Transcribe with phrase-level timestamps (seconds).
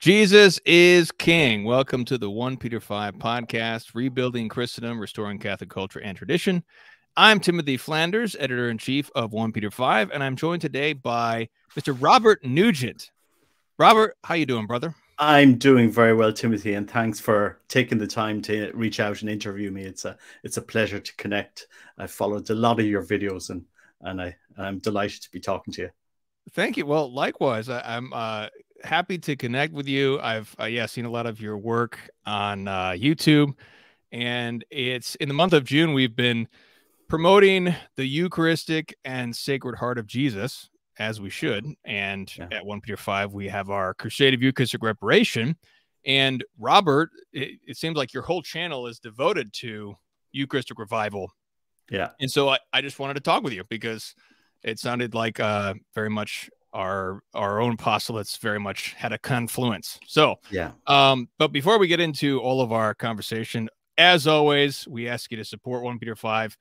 [0.00, 1.64] Jesus is King.
[1.64, 6.64] Welcome to the 1 Peter 5 podcast, Rebuilding Christendom, Restoring Catholic Culture and Tradition.
[7.18, 11.50] I'm Timothy Flanders, editor in chief of 1 Peter 5, and I'm joined today by
[11.78, 11.94] Mr.
[12.00, 13.10] Robert Nugent.
[13.76, 14.94] Robert, how you doing, brother?
[15.18, 19.28] I'm doing very well, Timothy, and thanks for taking the time to reach out and
[19.28, 19.82] interview me.
[19.82, 21.66] It's a it's a pleasure to connect.
[21.98, 23.66] I followed a lot of your videos, and
[24.00, 25.90] and I I'm delighted to be talking to you.
[26.52, 26.86] Thank you.
[26.86, 28.46] Well, likewise, I, am uh,
[28.82, 30.20] happy to connect with you.
[30.20, 33.54] I've uh, yeah seen a lot of your work on uh, YouTube,
[34.12, 36.48] and it's in the month of June we've been
[37.08, 41.66] promoting the Eucharistic and Sacred Heart of Jesus as we should.
[41.84, 42.48] And yeah.
[42.52, 45.56] at one Peter five we have our Crusade of Eucharistic Reparation.
[46.06, 49.96] And Robert, it, it seems like your whole channel is devoted to
[50.32, 51.30] Eucharistic revival.
[51.90, 52.10] Yeah.
[52.20, 54.14] And so I, I just wanted to talk with you because
[54.62, 59.98] it sounded like uh, very much our our own apostolates very much had a confluence.
[60.06, 60.72] So yeah.
[60.86, 63.68] Um, but before we get into all of our conversation,
[63.98, 66.56] as always, we ask you to support One Peter Five.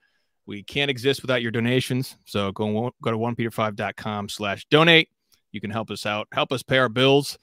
[0.45, 2.15] We can't exist without your donations.
[2.25, 5.09] So go go to onepeter5.com slash donate.
[5.51, 7.37] You can help us out, help us pay our bills,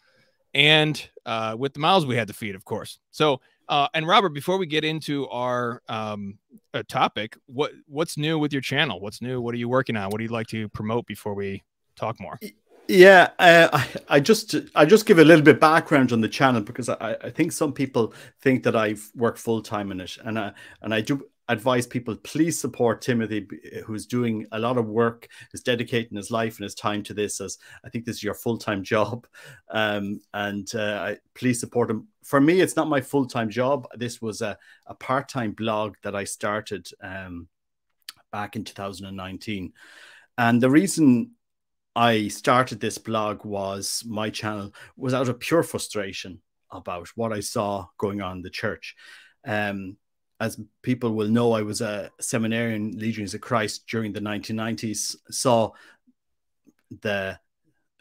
[0.54, 2.98] and uh, with the miles we had to feed, of course.
[3.10, 6.38] So uh, and Robert, before we get into our um,
[6.72, 9.00] uh, topic, what what's new with your channel?
[9.00, 9.40] What's new?
[9.40, 10.10] What are you working on?
[10.10, 11.62] What do you like to promote before we
[11.96, 12.38] talk more?
[12.88, 16.60] Yeah, uh, I, I just I just give a little bit background on the channel
[16.60, 20.38] because I, I think some people think that I've worked full time in it, and
[20.38, 20.52] I
[20.82, 23.46] and I do advise people please support Timothy,
[23.84, 27.40] who's doing a lot of work, is dedicating his life and his time to this.
[27.40, 29.26] As I think this is your full time job,
[29.70, 32.08] um, and uh, I, please support him.
[32.22, 33.88] For me, it's not my full time job.
[33.96, 37.48] This was a, a part time blog that I started um,
[38.30, 39.72] back in 2019,
[40.38, 41.32] and the reason
[41.96, 47.40] I started this blog was my channel was out of pure frustration about what I
[47.40, 48.94] saw going on in the church.
[49.46, 49.96] Um,
[50.38, 55.16] as people will know, I was a seminarian Legionaries of Christ during the 1990s.
[55.30, 55.70] Saw
[57.00, 57.38] the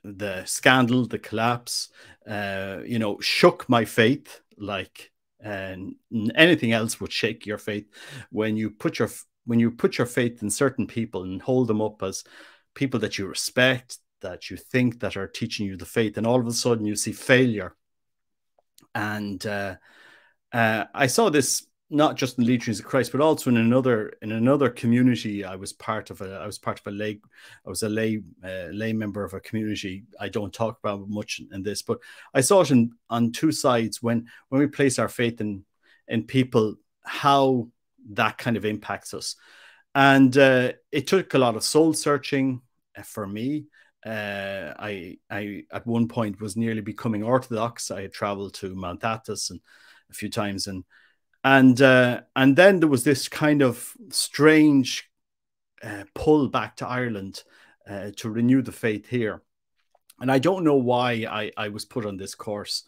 [0.04, 1.90] the scandal, the collapse,
[2.30, 5.96] uh, you know, shook my faith like and
[6.36, 7.86] anything else would shake your faith
[8.30, 9.10] when you put your
[9.46, 12.26] when you put your faith in certain people and hold them up as
[12.76, 16.40] people that you respect, that you think that are teaching you the faith, and all
[16.40, 17.76] of a sudden you see failure.
[18.94, 19.76] And uh,
[20.54, 24.32] uh, I saw this not just in Legionaries of Christ, but also in another in
[24.32, 25.46] another community.
[25.46, 27.20] I was part of a I was part of a lay
[27.66, 30.06] I was a lay uh, lay member of a community.
[30.20, 32.00] I don't talk about much in this, but
[32.34, 35.64] I saw it in, on two sides when when we place our faith in
[36.08, 37.70] in people, how
[38.12, 39.36] that kind of impacts us,
[39.94, 42.62] and uh, it took a lot of soul searching
[43.04, 43.66] for me.
[44.06, 47.90] Uh, I I at one point was nearly becoming Orthodox.
[47.90, 49.60] I had traveled to Mount Athos and
[50.12, 50.84] a few times and
[51.46, 55.10] and uh, and then there was this kind of strange
[55.84, 57.44] uh, pull back to Ireland
[57.88, 59.44] uh, to renew the faith here,
[60.20, 62.84] and I don't know why I, I was put on this course.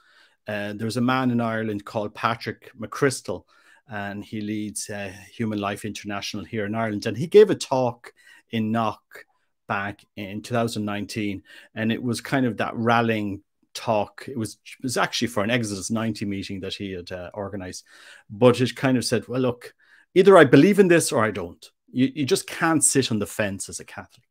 [0.47, 3.43] Uh, there's a man in Ireland called Patrick McCrystal,
[3.87, 8.11] and he leads uh, Human Life International here in Ireland, and he gave a talk
[8.49, 9.23] in Knock
[9.67, 11.43] back in 2019,
[11.75, 13.41] and it was kind of that rallying
[13.73, 14.25] talk.
[14.27, 17.85] It was it was actually for an Exodus 90 meeting that he had uh, organized,
[18.29, 19.73] but it kind of said, well, look,
[20.15, 21.63] either I believe in this or I don't.
[21.91, 24.25] You, you just can't sit on the fence as a Catholic.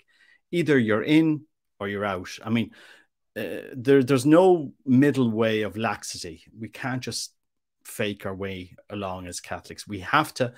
[0.51, 1.43] Either you're in
[1.81, 2.31] or you're out.
[2.45, 2.71] I mean,
[3.37, 6.43] uh, there, there's no middle way of laxity.
[6.59, 7.33] We can't just
[7.85, 9.87] fake our way along as Catholics.
[9.87, 10.53] We have to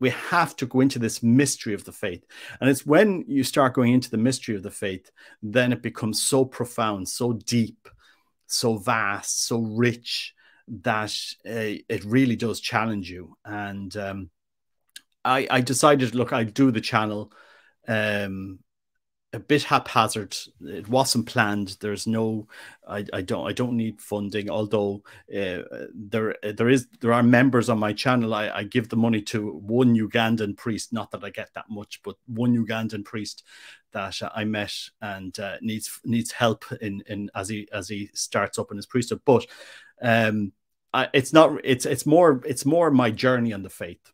[0.00, 2.24] we have to go into this mystery of the faith.
[2.60, 5.10] And it's when you start going into the mystery of the faith,
[5.42, 7.88] then it becomes so profound, so deep,
[8.46, 10.34] so vast, so rich
[10.68, 11.14] that
[11.46, 13.36] uh, it really does challenge you.
[13.44, 14.30] And um,
[15.24, 17.32] I, I, decided, look, I'd do the channel
[17.86, 18.60] um,
[19.32, 20.36] a bit haphazard.
[20.60, 21.76] It wasn't planned.
[21.80, 22.48] There's no,
[22.86, 24.48] I, I don't, I don't need funding.
[24.48, 25.02] Although
[25.34, 25.58] uh,
[25.94, 28.32] there, there is, there are members on my channel.
[28.34, 30.92] I, I give the money to one Ugandan priest.
[30.92, 33.44] Not that I get that much, but one Ugandan priest
[33.92, 38.58] that I met and uh, needs needs help in in as he as he starts
[38.58, 39.20] up in his priesthood.
[39.24, 39.46] But
[40.02, 40.52] um,
[40.92, 41.60] I, it's not.
[41.64, 42.42] It's it's more.
[42.44, 44.12] It's more my journey on the faith,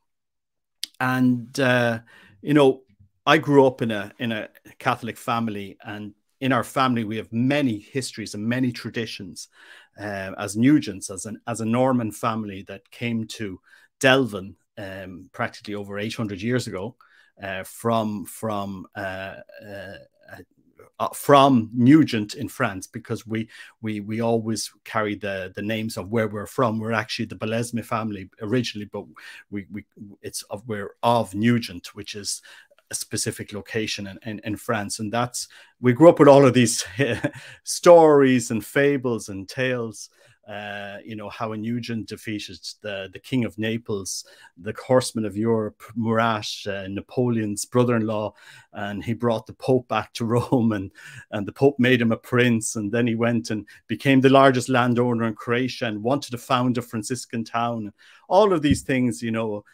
[1.00, 2.00] and uh,
[2.40, 2.82] you know
[3.26, 4.48] I grew up in a in a
[4.78, 9.48] Catholic family, and in our family we have many histories and many traditions.
[9.98, 13.60] Uh, as Nugents, as an as a Norman family that came to
[14.00, 16.96] Delvin um, practically over 800 years ago,
[17.42, 19.36] uh, from from uh,
[19.66, 19.96] uh,
[21.00, 23.48] uh, from Nugent in France because we
[23.80, 26.78] we we always carry the the names of where we're from.
[26.78, 29.04] We're actually the Belesme family originally, but
[29.50, 29.86] we we
[30.22, 32.42] it's of we're of Nugent, which is
[32.94, 34.98] specific location in, in, in France.
[34.98, 35.48] And that's
[35.80, 36.84] we grew up with all of these
[37.64, 40.10] stories and fables and tales
[40.48, 44.26] uh, you know, how a Nugent defeated the, the King of Naples,
[44.58, 48.34] the Horseman of Europe, Murat, uh, Napoleon's brother-in-law,
[48.74, 50.90] and he brought the Pope back to Rome, and,
[51.30, 54.68] and the Pope made him a prince, and then he went and became the largest
[54.68, 57.92] landowner in Croatia and wanted to found a Franciscan town.
[58.28, 59.64] All of these things, you know,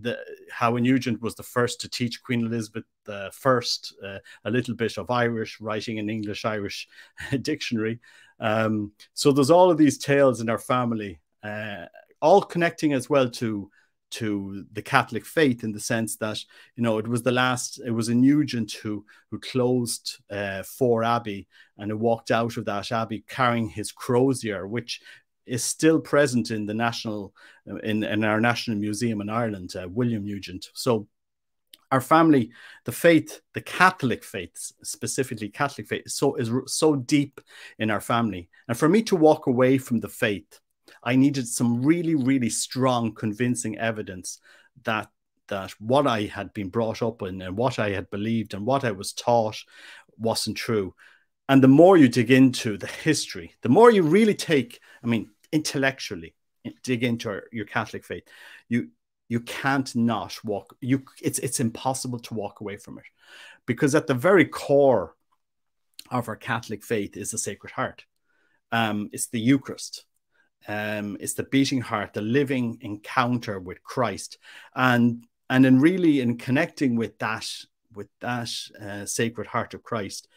[0.00, 0.18] the,
[0.50, 4.96] how Nugent was the first to teach Queen Elizabeth the first uh, a little bit
[4.96, 6.88] of Irish, writing an English Irish
[7.42, 8.00] dictionary.
[8.40, 11.86] Um, so there's all of these tales in our family, uh,
[12.20, 13.70] all connecting as well to
[14.12, 16.38] to the Catholic faith in the sense that
[16.76, 20.62] you know it was the last it was a Nugent who who closed uh,
[21.02, 21.48] Abbey
[21.78, 25.00] and who walked out of that abbey carrying his crozier, which
[25.46, 27.34] is still present in the national
[27.82, 30.68] in, in our national museum in Ireland, uh, William Nugent.
[30.74, 31.08] So
[31.90, 32.50] our family,
[32.84, 37.40] the faith, the Catholic faith, specifically Catholic faith, so is so deep
[37.78, 38.48] in our family.
[38.66, 40.58] And for me to walk away from the faith,
[41.04, 44.40] I needed some really, really strong, convincing evidence
[44.84, 45.08] that
[45.48, 48.84] that what I had been brought up in and what I had believed and what
[48.84, 49.62] I was taught
[50.16, 50.94] wasn't true.
[51.52, 55.28] And the more you dig into the history, the more you really take, I mean,
[55.52, 56.34] intellectually
[56.82, 58.24] dig into your, Catholic faith,
[58.70, 58.88] you
[59.28, 63.04] you can't not walk you it's it's impossible to walk away from it.
[63.66, 65.14] Because at the very core
[66.10, 68.06] of our catholic faith is the sacred heart.
[68.70, 70.06] Um, it's the eucharist.
[70.66, 74.38] Um, it's the beating heart the living encounter with christ.
[74.74, 77.46] And and in really in connecting with that
[77.94, 78.50] with that
[78.80, 80.28] uh, sacred heart of christ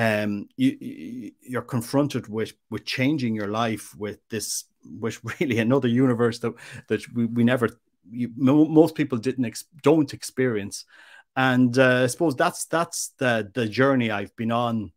[0.00, 4.64] um, you, you're confronted with with changing your life with this
[4.98, 6.54] with really another universe that
[6.88, 7.68] that we, we never
[8.10, 10.86] you, most people didn't ex don't experience.
[11.36, 14.90] And uh, i suppose that's that's the the journey i've been on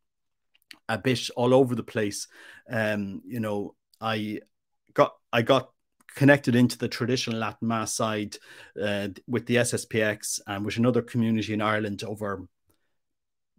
[0.90, 2.28] a bit all over the place.
[2.70, 4.40] Um you know i
[4.94, 5.70] got i got
[6.16, 8.36] connected into the traditional latin mass side
[8.82, 12.48] uh, with the sspx and with another community in ireland over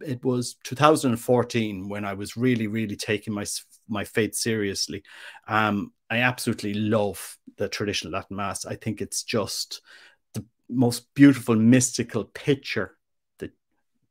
[0.01, 3.45] it was 2014 when i was really really taking my
[3.87, 5.03] my faith seriously
[5.47, 8.65] um I absolutely love the traditional Latin Mass.
[8.65, 9.81] I think it's just
[10.33, 12.97] the most beautiful mystical picture,
[13.39, 13.51] the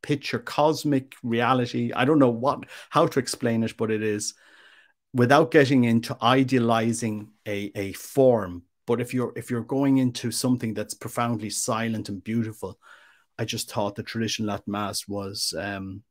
[0.03, 1.93] picture cosmic reality.
[1.95, 4.35] I don't know what how to explain it, but it is
[5.13, 8.65] without getting into idealizing a, a form.
[8.87, 12.79] But if you're if you're going into something that's profoundly silent and beautiful,
[13.39, 16.03] I just thought the traditional Latin Mass was um,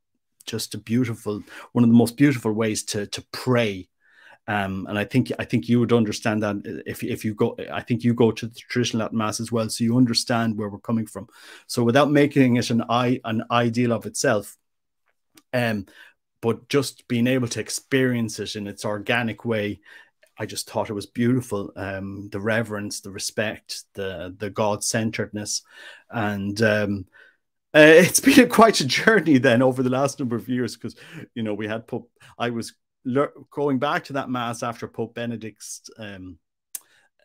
[0.46, 1.42] just a beautiful,
[1.72, 3.88] one of the most beautiful ways to to pray
[4.48, 7.82] um, and I think I think you would understand that if if you go, I
[7.82, 10.80] think you go to the traditional Latin mass as well, so you understand where we're
[10.80, 11.28] coming from.
[11.68, 14.58] So without making it an i an ideal of itself,
[15.54, 15.86] um,
[16.42, 19.80] but just being able to experience it in its organic way,
[20.38, 21.72] I just thought it was beautiful.
[21.76, 25.62] Um, the reverence, the respect, the the God centeredness,
[26.10, 27.06] and um,
[27.74, 30.96] uh, it's been quite a journey then over the last number of years because
[31.36, 32.04] you know we had put
[32.38, 32.74] I was
[33.52, 36.38] going back to that mass after Pope Benedict's um,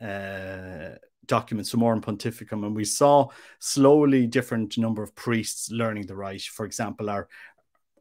[0.01, 0.97] uh,
[1.27, 3.29] document Summorum Pontificum, and we saw
[3.61, 6.43] slowly different number of priests learning the rite.
[6.43, 7.29] For example, our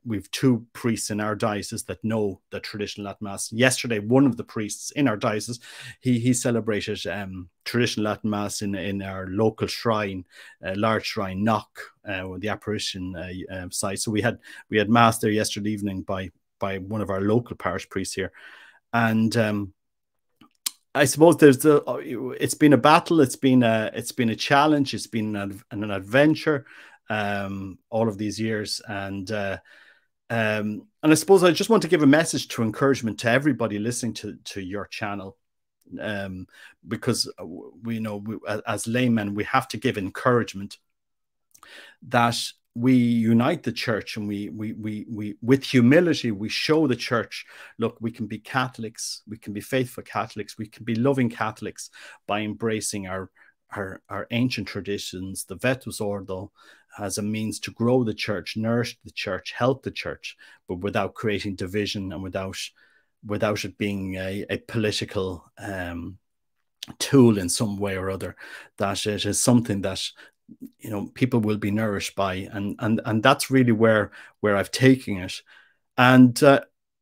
[0.07, 3.51] we've two priests in our diocese that know the traditional Latin Mass.
[3.51, 5.59] Yesterday, one of the priests in our diocese,
[5.99, 10.25] he he celebrated um, traditional Latin Mass in in our local shrine,
[10.65, 13.99] uh, large shrine, Knock, uh, the apparition uh, uh, site.
[13.99, 17.55] So we had we had mass there yesterday evening by by one of our local
[17.55, 18.31] parish priests here,
[18.93, 19.73] and um,
[20.95, 21.83] I suppose there's a,
[22.39, 25.91] it's been a battle, it's been a it's been a challenge, it's been an, an
[25.91, 26.65] adventure,
[27.09, 29.57] um, all of these years, and uh,
[30.29, 33.79] um, and I suppose I just want to give a message to encouragement to everybody
[33.79, 35.37] listening to to your channel,
[35.99, 36.47] um,
[36.87, 37.31] because
[37.83, 40.77] we know we, as laymen we have to give encouragement
[42.03, 42.37] that
[42.77, 47.45] we unite the church and we, we we we with humility we show the church
[47.79, 51.89] look we can be catholics we can be faithful catholics we can be loving catholics
[52.27, 53.31] by embracing our
[53.75, 56.51] our, our ancient traditions the vetus ordo
[56.99, 60.35] as a means to grow the church nourish the church help the church
[60.67, 62.57] but without creating division and without
[63.25, 66.17] without it being a, a political um,
[66.99, 68.35] tool in some way or other
[68.77, 70.01] that it is something that
[70.79, 72.35] you know people will be nourished by.
[72.51, 75.41] And and and that's really where where i've taken it.
[75.97, 76.61] And uh,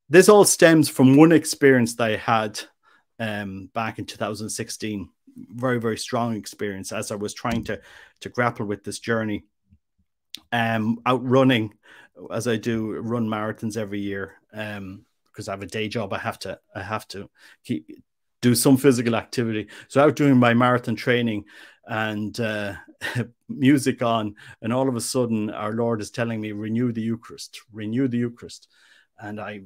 [0.09, 2.59] this all stems from one experience that i had
[3.19, 7.79] um, back in 2016 very very strong experience as i was trying to
[8.21, 9.43] to grapple with this journey
[10.51, 11.73] um out running
[12.31, 16.17] as i do run marathons every year um because i have a day job i
[16.17, 17.29] have to i have to
[17.63, 17.87] keep
[18.41, 21.43] do some physical activity so out doing my marathon training
[21.87, 22.73] and uh,
[23.49, 27.61] music on, and all of a sudden, our Lord is telling me, renew the Eucharist,
[27.71, 28.67] renew the Eucharist.
[29.19, 29.61] And I,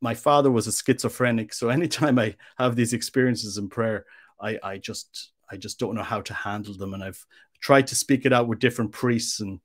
[0.00, 4.04] my father was a schizophrenic, so anytime I have these experiences in prayer,
[4.40, 7.24] I, I just, I just don't know how to handle them, and I've
[7.62, 9.60] tried to speak it out with different priests and.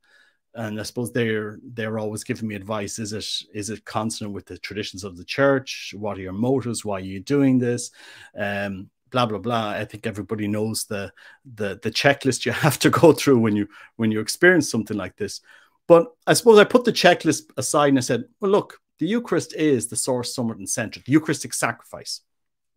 [0.53, 2.97] And I suppose they're they're always giving me advice.
[2.97, 5.93] Is it is it consonant with the traditions of the church?
[5.95, 6.83] What are your motives?
[6.83, 7.91] Why are you doing this?
[8.35, 11.11] Um, blah blah blah i think everybody knows the
[11.55, 15.15] the the checklist you have to go through when you when you experience something like
[15.17, 15.41] this
[15.87, 19.53] but i suppose i put the checklist aside and i said well look the eucharist
[19.55, 22.21] is the source summit and center the eucharistic sacrifice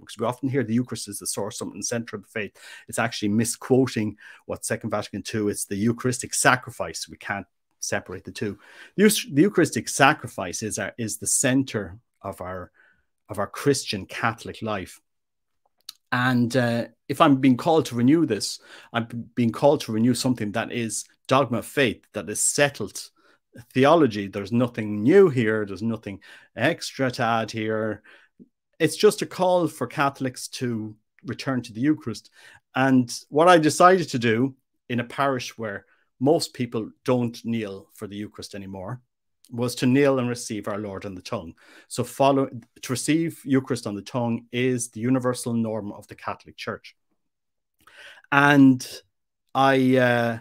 [0.00, 2.56] because we often hear the eucharist is the source center of the faith.
[2.88, 4.16] It's actually misquoting
[4.46, 7.08] what second vatican ii it's the eucharistic sacrifice.
[7.08, 7.46] We can't
[7.80, 8.58] separate the two.
[8.96, 12.70] The, the eucharistic sacrifice is our, is the center of our
[13.28, 15.00] of our christian catholic life.
[16.12, 18.58] And uh, if I'm being called to renew this,
[18.92, 23.00] I'm being called to renew something that is dogma of faith, that is settled
[23.72, 24.26] theology.
[24.26, 26.20] There's nothing new here, there's nothing
[26.56, 28.02] extra to add here.
[28.80, 32.30] It's just a call for Catholics to return to the Eucharist.
[32.74, 34.56] And what I decided to do
[34.88, 35.84] in a parish where
[36.18, 39.02] most people don't kneel for the Eucharist anymore
[39.52, 41.54] was to kneel and receive our Lord on the tongue.
[41.88, 42.48] So follow
[42.82, 46.96] to receive Eucharist on the tongue is the universal norm of the Catholic Church.
[48.32, 48.86] And
[49.54, 50.38] I uh,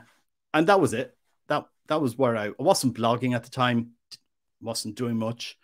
[0.54, 1.18] and that was it.
[1.48, 3.92] That that was where I, I wasn't blogging at the time,
[4.62, 5.58] wasn't doing much.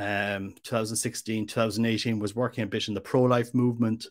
[0.00, 4.06] Um, 2016, 2018 was working a bit in the pro-life movement.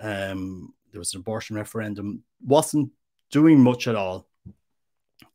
[0.00, 2.24] Um, there was an abortion referendum.
[2.44, 2.90] Wasn't
[3.30, 4.26] doing much at all.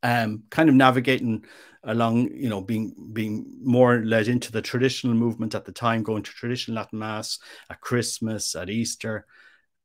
[0.02, 1.46] Um, kind of navigating
[1.86, 6.24] along, you know, being being more led into the traditional movement at the time, going
[6.24, 9.26] to traditional Latin Mass at Christmas, at Easter.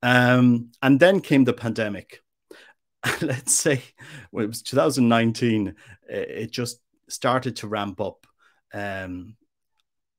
[0.02, 2.22] Um, and then came the pandemic.
[3.22, 3.82] Let's say
[4.32, 5.76] well, it was 2019,
[6.08, 8.26] it just started to ramp up.
[8.74, 9.36] Um,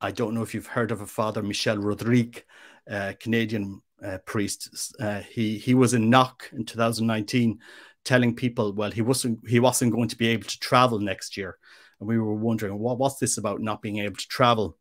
[0.02, 2.44] I don't know if you've heard of a father, Michel Rodrigue,
[2.90, 4.96] uh, Canadian uh, priest.
[5.00, 7.60] Uh, he he was in Knock in 2019
[8.06, 11.58] telling people, well, he wasn't he wasn't going to be able to travel next year,
[12.00, 14.78] and we were wondering what what's this about not being able to travel,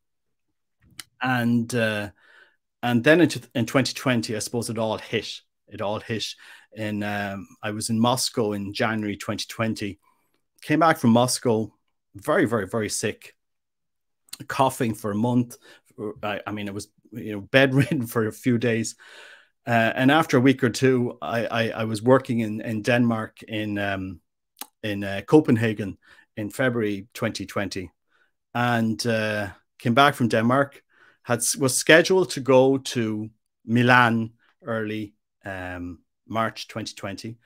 [1.20, 2.10] and uh,
[2.82, 5.40] and then in, in 2020, I suppose it all hit.
[5.66, 6.24] It all hit.
[6.74, 9.98] In um, I was in Moscow in January 2020,
[10.62, 11.72] came back from Moscow,
[12.14, 13.34] very very very sick,
[14.46, 15.56] coughing for a month.
[16.22, 18.94] I, I mean, it was you know bedridden for a few days
[19.68, 23.42] uh, and after a week or two, I, I, I was working in, in Denmark
[23.42, 24.20] in um,
[24.82, 25.98] in uh, Copenhagen
[26.38, 27.90] in February 2020,
[28.54, 30.82] and uh, came back from Denmark.
[31.22, 33.28] Had was scheduled to go to
[33.66, 34.30] Milan
[34.64, 35.12] early
[35.44, 37.36] um, March 2020.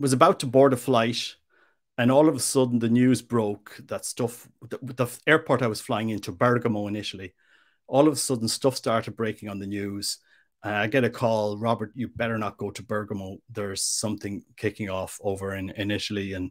[0.00, 1.36] Was about to board a flight,
[1.98, 4.48] and all of a sudden the news broke that stuff.
[4.68, 7.34] The, the airport I was flying into, Bergamo initially,
[7.86, 10.18] all of a sudden stuff started breaking on the news
[10.66, 13.38] uh, I get a call, Robert, you better not go to Bergamo.
[13.50, 16.50] There's something kicking off over in, in Italy and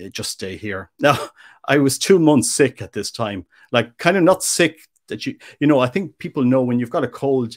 [0.00, 0.90] uh, just stay here.
[1.00, 1.18] Now,
[1.66, 5.36] I was two months sick at this time, like kind of not sick that you,
[5.58, 7.56] you know, I think people know when you've got a cold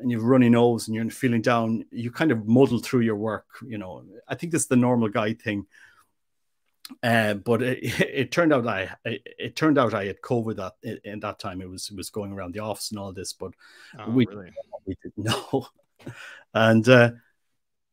[0.00, 3.46] and you've runny nose and you're feeling down, you kind of muddle through your work.
[3.66, 5.66] You know, I think that's the normal guy thing.
[7.02, 11.00] Uh, but it, it, turned out I it, it, turned out I had COVID that
[11.04, 11.60] in that time.
[11.60, 13.52] It was it was going around the office and all this, but
[13.98, 14.52] oh, we really?
[14.86, 15.66] we didn't know.
[16.54, 17.10] and uh,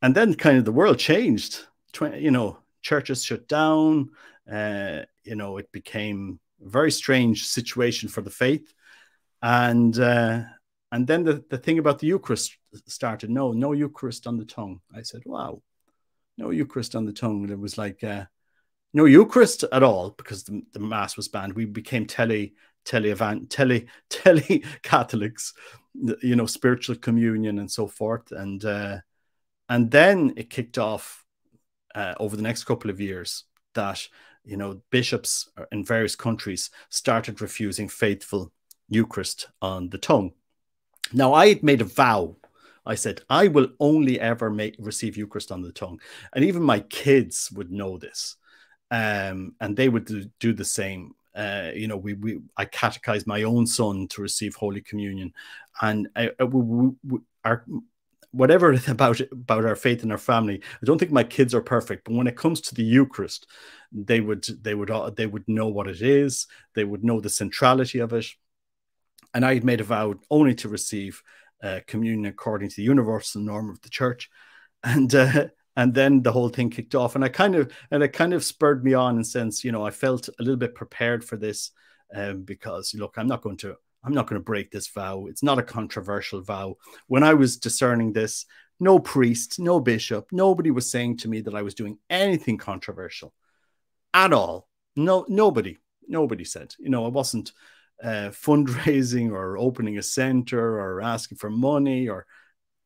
[0.01, 1.65] and then kind of the world changed.
[2.01, 4.09] You know, churches shut down.
[4.51, 8.73] Uh, you know, it became a very strange situation for the faith,
[9.41, 10.41] and uh,
[10.91, 13.29] and then the the thing about the Eucharist started.
[13.29, 14.81] No, no Eucharist on the tongue.
[14.93, 15.61] I said, wow,
[16.37, 17.43] no Eucharist on the tongue.
[17.43, 18.03] And it was like.
[18.03, 18.25] Uh,
[18.95, 21.53] no Eucharist at all because the, the mass was banned.
[21.53, 22.53] We became tele
[22.85, 25.53] tele event tele tele Catholics,
[25.93, 28.99] you know, spiritual communion and so forth, and uh,
[29.67, 31.25] and then it kicked off
[31.93, 34.07] uh, over the next couple of years that
[34.45, 38.53] you know bishops in various countries started refusing faithful
[38.87, 40.31] Eucharist on the tongue.
[41.11, 42.37] Now I had made a vow
[42.85, 45.99] I said, I will only ever make receive Eucharist on the tongue.
[46.33, 48.35] And even my kids would know this.
[48.91, 51.13] Um, and they would do, do the same.
[51.35, 55.33] Uh, you know, we, we I catechized my own son to receive Holy Communion,
[55.81, 57.65] and I, I, we, we, our
[58.35, 62.03] whatever about about our faith and our family, I don't think my kids are perfect,
[62.05, 63.47] but when it comes to the Eucharist,
[63.91, 67.29] they would they would uh, they would know what it is, they would know the
[67.29, 68.27] centrality of it,
[69.33, 71.23] and I had made a vow only to receive
[71.63, 74.29] uh, communion according to the universal norm of the church,
[74.83, 78.09] and uh, and then the whole thing kicked off, and I kind of and it
[78.09, 81.23] kind of spurred me on in sense, you know, I felt a little bit prepared
[81.23, 81.71] for this,
[82.13, 85.25] um, because look, I'm not going to I'm not going to break this vow.
[85.27, 86.75] It's not a controversial vow.
[87.07, 88.45] When I was discerning this,
[88.79, 93.33] no priest, no bishop, nobody was saying to me that I was doing anything controversial
[94.13, 94.69] at all.
[94.95, 95.77] No, nobody,
[96.07, 96.73] nobody said.
[96.77, 97.51] You know, I wasn't
[98.03, 102.27] uh, fundraising or opening a center or asking for money or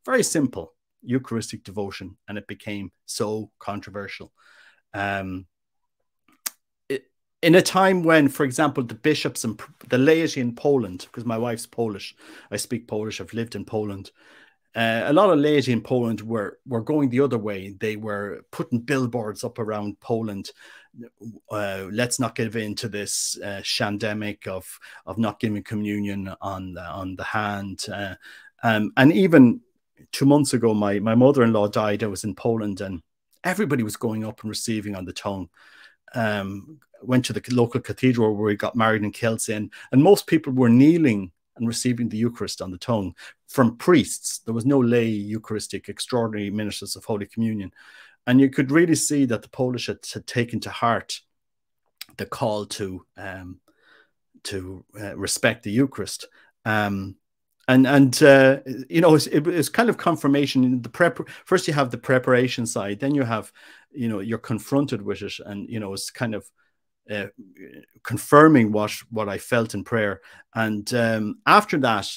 [0.06, 4.32] very simple Eucharistic devotion, and it became so controversial.
[4.92, 5.46] Um,
[7.42, 11.38] in a time when, for example, the bishops and the laity in Poland, because my
[11.38, 12.14] wife's Polish,
[12.50, 14.10] I speak Polish, I've lived in Poland.
[14.76, 17.74] Uh, a lot of laity in Poland were were going the other way.
[17.80, 20.50] They were putting billboards up around Poland.
[21.50, 26.74] Uh, let's not give in to this uh, shandemic of of not giving communion on
[26.74, 27.84] the, on the hand.
[27.92, 28.14] Uh,
[28.62, 29.60] um, and even
[30.12, 32.02] two months ago, my my mother in law died.
[32.02, 33.02] I was in Poland, and
[33.44, 35.48] everybody was going up and receiving on the tongue.
[36.14, 40.26] Um, went to the local cathedral where we got married in Kielce, and, and most
[40.26, 43.14] people were kneeling and receiving the Eucharist on the tongue
[43.48, 44.40] from priests.
[44.40, 47.72] There was no lay Eucharistic, extraordinary ministers of Holy Communion.
[48.26, 51.20] And you could really see that the Polish had, had taken to heart
[52.16, 53.60] the call to um,
[54.44, 56.26] to uh, respect the Eucharist.
[56.64, 57.16] Um,
[57.70, 58.58] and and uh,
[58.88, 60.82] you know, it's, it, it's kind of confirmation.
[60.82, 63.52] The prep first, you have the preparation side, then you have,
[63.92, 66.50] you know, you're confronted with it, and you know, it's kind of
[67.08, 67.26] uh,
[68.02, 70.20] confirming what what I felt in prayer.
[70.52, 72.08] And um, after that,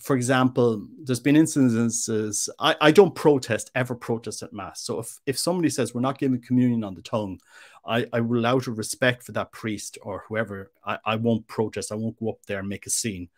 [0.00, 4.80] for example, there's been instances I, I don't protest ever protest at mass.
[4.80, 7.40] So if if somebody says we're not giving communion on the tongue,
[7.84, 11.92] I, I will out of respect for that priest or whoever, I, I won't protest.
[11.92, 13.28] I won't go up there and make a scene.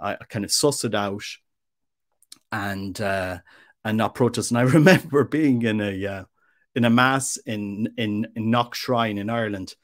[0.00, 1.24] I, kind of suss it out
[2.50, 3.38] and uh,
[3.84, 4.50] and not protest.
[4.50, 6.24] And I remember being in a uh,
[6.74, 9.74] in a mass in in, in Knock Shrine in Ireland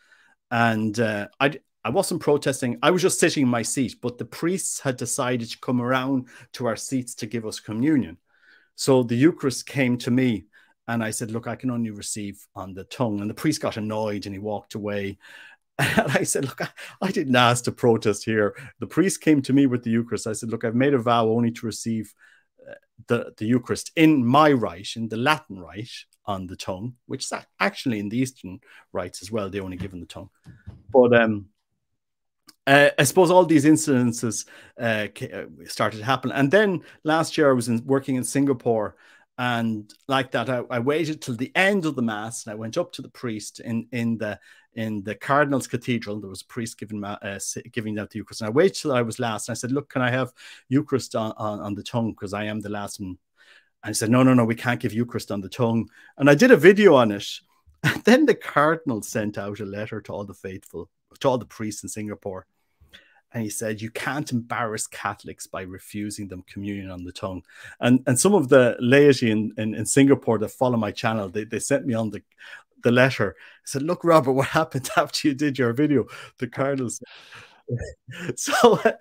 [0.51, 2.79] and uh, I I wasn't protesting.
[2.83, 6.29] I was just sitting in my seat, but the priests had decided to come around
[6.55, 8.19] to our seats to give us communion.
[8.75, 10.47] So the Eucharist came to me,
[10.87, 13.77] and I said, "Look, I can only receive on the tongue." And the priest got
[13.77, 15.19] annoyed and he walked away.
[15.97, 16.69] And I said, Look, I,
[17.01, 18.57] I, didn't ask to protest here.
[18.81, 20.27] The priest came to me with the Eucharist.
[20.27, 22.13] I said, Look, I've made a vow only to receive
[22.69, 22.75] uh,
[23.07, 25.93] the, the Eucharist in my rite, in the Latin rite,
[26.25, 28.61] on the tongue, which is actually in the Eastern
[28.93, 29.49] rites as well.
[29.49, 30.31] They only give in the tongue.
[30.93, 31.47] But um,
[32.67, 34.47] uh, I suppose all these incidences
[34.79, 36.31] uh, uh, started to happen.
[36.31, 38.95] And then last year I was in, working in Singapore.
[39.39, 42.77] And like that, I, I, waited till the end of the mass, and I went
[42.77, 44.39] up to the priest in in the
[44.75, 46.21] in the Cardinal's Cathedral.
[46.21, 47.39] There was a priest giving uh,
[47.71, 49.49] giving out the Eucharist, and I waited till I was last.
[49.49, 50.33] And I said, "Look, can I have
[50.69, 53.17] Eucharist on on, on the tongue because I am the last one
[53.83, 55.89] and he said, no, no, no, we can't give Eucharist on the tongue.
[56.17, 57.27] And I did a video on it.
[57.85, 61.47] And then the Cardinal sent out a letter to all the faithful, to all the
[61.47, 62.45] priests in Singapore.
[63.33, 67.43] And he said, You can't embarrass Catholics by refusing them communion on the tongue.
[67.81, 71.45] And and some of the laity in, in, in Singapore that follow my channel, they,
[71.45, 72.23] they sent me on the
[72.83, 73.37] the letter.
[73.39, 76.07] I said, Look, Robert, what happened after you did your video?
[76.39, 76.91] The Cardinal
[78.37, 78.93] so uh,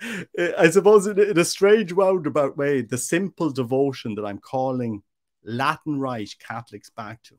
[0.58, 5.04] I suppose in, a strange roundabout way, the simple devotion that I'm calling
[5.44, 7.36] Latin Rite Catholics back to.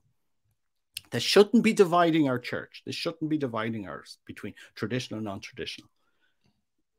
[1.10, 2.82] That shouldn't be dividing our church.
[2.84, 5.88] This shouldn't be dividing ours between traditional and non-traditional.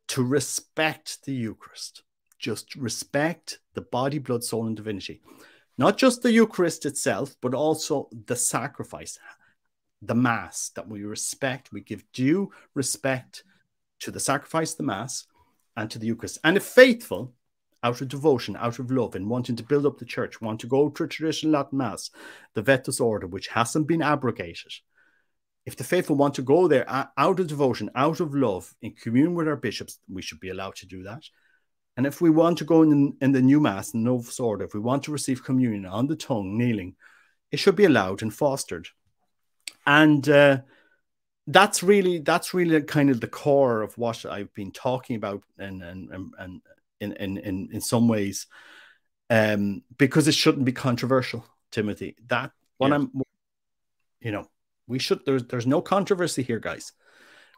[0.09, 2.03] To respect the Eucharist,
[2.39, 5.21] just respect the body, blood, soul, and divinity.
[5.77, 9.19] Not just the Eucharist itself, but also the sacrifice,
[10.01, 13.43] the Mass, that we respect, we give due respect
[13.99, 15.27] to the sacrifice, the Mass,
[15.77, 16.39] and to the Eucharist.
[16.43, 17.33] And if faithful,
[17.83, 20.67] out of devotion, out of love, and wanting to build up the church, want to
[20.67, 22.09] go to a traditional Latin Mass,
[22.55, 24.73] the Vetus Ordo, which hasn't been abrogated,
[25.69, 29.35] if the faithful want to go there out of devotion, out of love, in communion
[29.35, 31.21] with our bishops, we should be allowed to do that.
[31.95, 34.73] And if we want to go in, in the new Mass, the Novus Ordo, if
[34.73, 36.95] we want to receive communion on the tongue, kneeling,
[37.51, 38.87] it should be allowed and fostered.
[39.85, 40.61] And uh,
[41.45, 45.83] that's really that's really kind of the core of what I've been talking about and
[45.83, 46.61] and and, and
[46.99, 48.47] in, in in in some ways
[49.29, 52.15] um, because it shouldn't be controversial, Timothy.
[52.27, 53.11] That when I'm,
[54.19, 54.47] you know,
[54.89, 55.25] we should.
[55.25, 56.91] There's there's no controversy here, guys.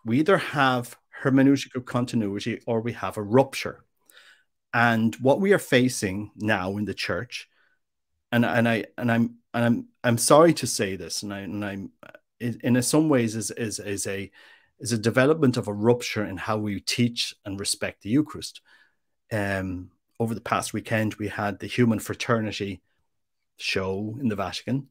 [0.06, 3.84] We either have hermeneutic of continuity or we have a rupture.
[4.74, 7.50] And what we are facing now in the church,
[8.32, 11.66] and and I and I'm and I'm I'm sorry to say this, and I and
[11.66, 11.92] I'm
[12.40, 14.32] in some ways is is is a
[14.80, 18.62] is a development of a rupture in how we teach and respect the Eucharist.
[19.32, 22.82] Um, over the past weekend, we had the Human Fraternity
[23.58, 24.88] show in the Vatican,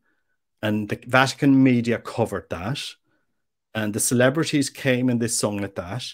[0.62, 2.80] and the Vatican media covered that,
[3.74, 6.04] and the celebrities came and they sung at that,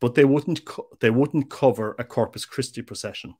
[0.00, 0.60] but they wouldn't
[1.00, 3.34] they wouldn't cover a Corpus Christi procession.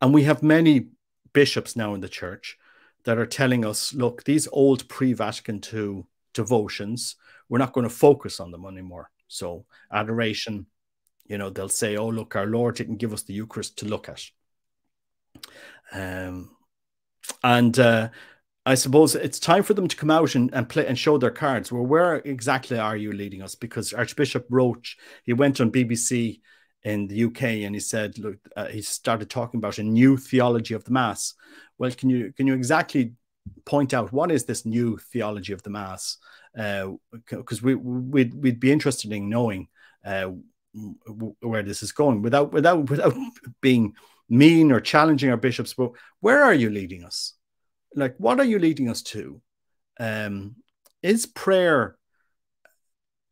[0.00, 0.88] And we have many
[1.32, 2.58] bishops now in the church
[3.04, 7.16] that are telling us, look, these old pre-Vatican II devotions,
[7.48, 9.10] we're not going to focus on them anymore.
[9.28, 10.66] So adoration,
[11.26, 14.08] you know, they'll say, oh, look, our Lord didn't give us the Eucharist to look
[14.08, 14.22] at.
[15.92, 16.56] Um,
[17.42, 18.08] and uh,
[18.64, 21.32] I suppose it's time for them to come out and, and play and show their
[21.32, 21.72] cards.
[21.72, 23.56] Well, where exactly are you leading us?
[23.56, 26.40] Because Archbishop Roche, he went on BBC
[26.84, 30.74] in the UK and he said, look, uh, he started talking about a new theology
[30.74, 31.34] of the Mass.
[31.78, 33.14] Well, can you can you exactly
[33.64, 36.18] point out what is this new theology of the Mass?
[36.54, 39.66] Because uh, we we'd, we'd be interested in knowing
[40.04, 40.30] uh,
[41.40, 43.14] where this is going without without without
[43.60, 43.94] being
[44.28, 45.74] mean or challenging our bishops.
[45.74, 47.34] But where are you leading us?
[47.94, 49.40] Like what are you leading us to?
[49.98, 50.56] Um
[51.02, 51.96] is prayer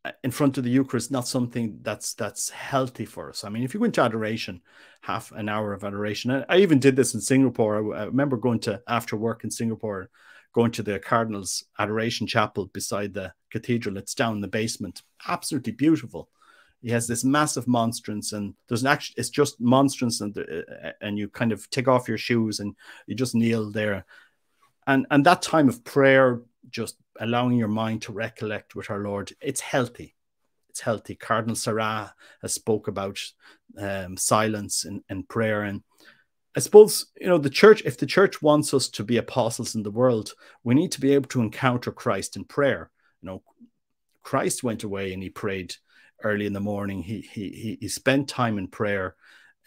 [0.05, 3.45] uh, in front of the eucharist not something that's that's healthy for us?
[3.45, 4.61] I mean if you go into adoration
[5.03, 7.95] half an hour of adoration i even did this in singapore.
[7.95, 10.11] I, I remember going to after work in singapore
[10.53, 13.97] going to the cardinal's adoration chapel beside the cathedral.
[13.97, 15.03] It's down in the basement.
[15.29, 16.29] Absolutely beautiful.
[16.83, 21.19] He has this massive monstrance and there's an actually it's just monstrance and uh, and
[21.19, 22.75] you kind of take off your shoes and
[23.07, 24.07] you just kneel there
[24.87, 26.41] and and that time of prayer
[26.71, 30.15] just allowing your mind to recollect with our lord it's healthy.
[30.69, 31.17] It's healthy.
[31.17, 33.19] Cardinal sarah has spoke about
[33.79, 35.63] um, silence and, and prayer.
[35.63, 35.83] And
[36.57, 39.85] i suppose you know the church if the church wants us to be apostles in
[39.85, 40.33] the world
[40.65, 42.91] we need to be able to encounter christ in prayer.
[43.23, 43.43] You know
[44.23, 45.75] christ went away and he prayed
[46.23, 47.03] early in the morning.
[47.03, 49.17] He he he spent time in prayer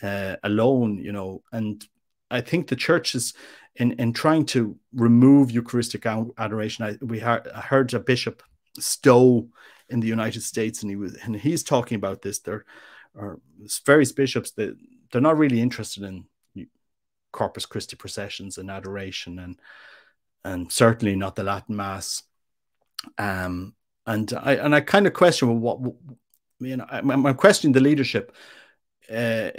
[0.02, 1.44] uh, alone you know.
[1.52, 1.86] And
[2.32, 3.34] i think the church is
[3.76, 6.86] in in trying to remove Eucharistic adoration.
[6.86, 8.44] I, we heard, I heard a bishop
[8.80, 9.48] Stowe
[9.90, 12.40] in the United States, and he was and he's talking about this.
[12.40, 12.66] There
[13.16, 13.40] are
[13.86, 14.78] various bishops that
[15.12, 16.26] they're not really interested in
[17.32, 19.60] Corpus Christi processions and adoration, and
[20.46, 22.24] and certainly not the Latin Mass.
[23.18, 25.80] Um, and I and I kind of question what,
[26.60, 26.86] you know.
[26.90, 28.36] I'm, I'm questioning the leadership.
[29.10, 29.52] Uh,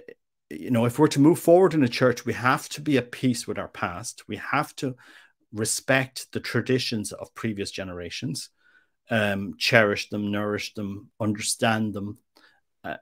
[0.58, 3.12] you know, if we're to move forward in a church, we have to be at
[3.12, 4.28] peace with our past.
[4.28, 4.96] We have to
[5.52, 8.50] respect the traditions of previous generations,
[9.10, 12.18] um, cherish them, nourish them, understand them.
[12.82, 12.96] Uh,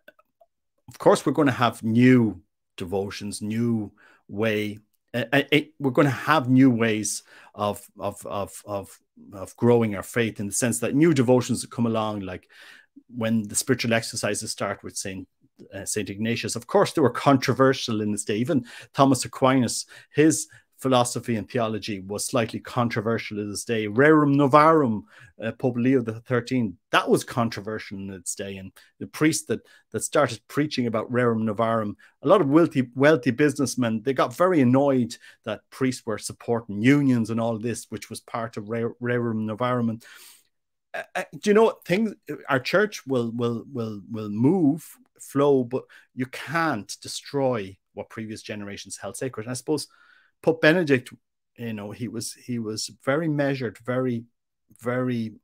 [0.88, 2.43] of course, we're going to have new
[2.77, 3.93] devotions, new
[4.29, 4.79] way.
[5.15, 5.43] Uh, uh
[5.79, 7.23] we're going to have new ways
[7.55, 8.99] of, of of of
[9.33, 12.49] of growing our faith in the sense that new devotions that come along, like
[13.15, 15.29] when the spiritual exercises start with Saint
[15.75, 16.11] uh, St.
[16.11, 16.57] Ignatius.
[16.57, 18.37] Of course, they were controversial in this day.
[18.37, 20.48] Even Thomas Aquinas, his
[20.83, 23.87] philosophy and theology was slightly controversial in this day.
[23.87, 25.05] Rerum Novarum,
[25.40, 28.57] uh, Pope Leo XIII, that was controversial in its day.
[28.57, 29.61] And the priest that
[29.92, 34.61] that started preaching about Rerum Novarum, a lot of wealthy wealthy businessmen, they got very
[34.61, 39.90] annoyed that priests were supporting unions and all this, which was part of Rerum Novarum.
[39.90, 40.05] And
[40.94, 42.12] uh, uh, do you know things?
[42.48, 48.97] Our church will will will will move flow, but you can't destroy what previous generations
[48.97, 49.45] held sacred.
[49.45, 49.87] And I suppose
[50.43, 51.13] Pope Benedict,
[51.57, 54.25] you know, he was he was very measured, very,
[54.81, 55.35] very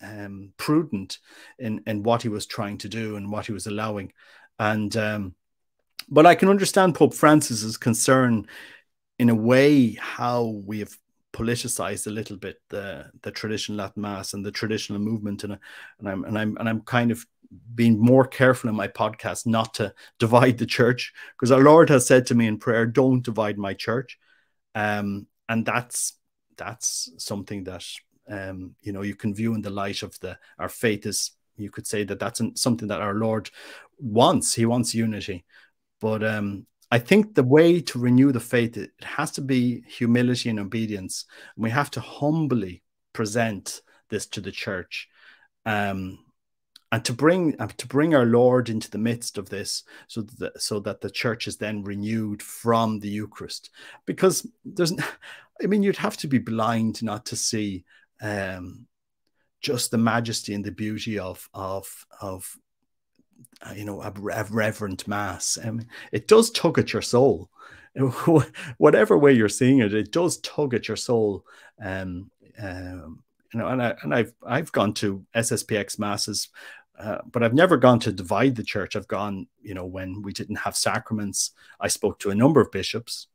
[0.00, 1.18] um, prudent
[1.58, 4.12] in in what he was trying to do and what he was allowing.
[4.58, 5.34] And um,
[6.08, 8.46] but I can understand Pope Francis's concern
[9.18, 10.96] in a way how we have
[11.32, 15.58] politicized a little bit the the traditional Latin Mass and the traditional movement, and
[15.98, 17.26] and I'm and I'm and I'm kind of
[17.74, 22.06] being more careful in my podcast not to divide the church because our Lord has
[22.06, 24.18] said to me in prayer, "Don't divide my church,"
[24.74, 26.14] um, and that's
[26.56, 27.84] that's something that
[28.28, 31.70] um, you know you can view in the light of the our faith is you
[31.70, 33.50] could say that that's something that our Lord
[33.98, 34.54] wants.
[34.54, 35.44] He wants unity,
[36.00, 40.50] but um, I think the way to renew the faith it has to be humility
[40.50, 41.24] and obedience,
[41.56, 42.82] and we have to humbly
[43.12, 43.80] present
[44.10, 45.08] this to the church.
[45.66, 46.18] Um,
[46.90, 50.80] and to bring to bring our Lord into the midst of this, so that so
[50.80, 53.70] that the church is then renewed from the Eucharist,
[54.06, 54.92] because there's,
[55.62, 57.84] I mean, you'd have to be blind not to see
[58.22, 58.86] um,
[59.60, 62.56] just the majesty and the beauty of of of
[63.62, 65.58] uh, you know a, a reverent mass.
[65.62, 67.50] I mean, it does tug at your soul,
[68.78, 69.92] whatever way you're seeing it.
[69.92, 71.44] It does tug at your soul.
[71.82, 76.48] Um, um, you know, and I and I've I've gone to SSPX masses
[76.98, 78.96] uh, but I've never gone to divide the church.
[78.96, 82.72] I've gone, you know, when we didn't have sacraments, I spoke to a number of
[82.72, 83.28] bishops.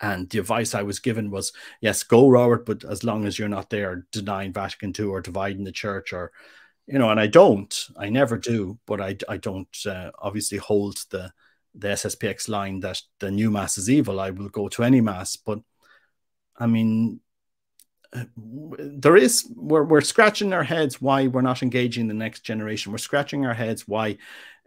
[0.00, 3.48] And the advice I was given was, yes, go, Robert, but as long as you're
[3.48, 6.32] not there denying Vatican II or dividing the church or,
[6.86, 11.04] you know, and I don't, I never do, but I, I don't uh, obviously hold
[11.10, 11.30] the,
[11.74, 14.18] the SSPX line that the new mass is evil.
[14.18, 15.60] I will go to any mass, but
[16.56, 17.20] I mean,
[18.36, 22.92] there is we're, we're scratching our heads why we're not engaging the next generation.
[22.92, 24.18] We're scratching our heads why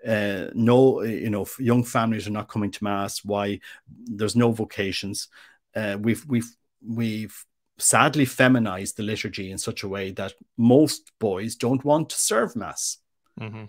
[0.07, 3.59] uh, no you know young families are not coming to mass why
[4.05, 5.27] there's no vocations.
[5.75, 6.55] Uh, we've we've
[6.87, 7.45] we've
[7.77, 12.55] sadly feminized the liturgy in such a way that most boys don't want to serve
[12.55, 12.97] mass.
[13.39, 13.65] Mm-hmm.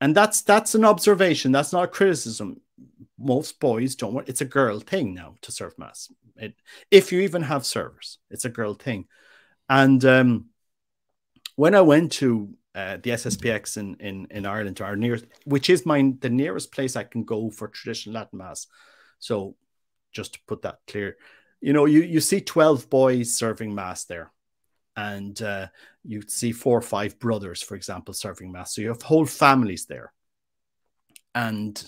[0.00, 1.52] And that's that's an observation.
[1.52, 2.60] That's not a criticism.
[3.18, 6.10] Most boys don't want it's a girl thing now to serve mass.
[6.36, 6.54] It,
[6.90, 9.06] if you even have servers it's a girl thing.
[9.68, 10.46] And um,
[11.56, 15.84] when i went to uh, the sspx in, in in ireland our nearest which is
[15.84, 18.66] my the nearest place i can go for traditional latin mass.
[19.18, 19.56] So
[20.12, 21.18] just to put that clear
[21.60, 24.32] you know you you see 12 boys serving mass there
[24.96, 25.66] and uh,
[26.04, 28.74] you see four or five brothers for example serving mass.
[28.74, 30.12] So you have whole families there.
[31.34, 31.82] And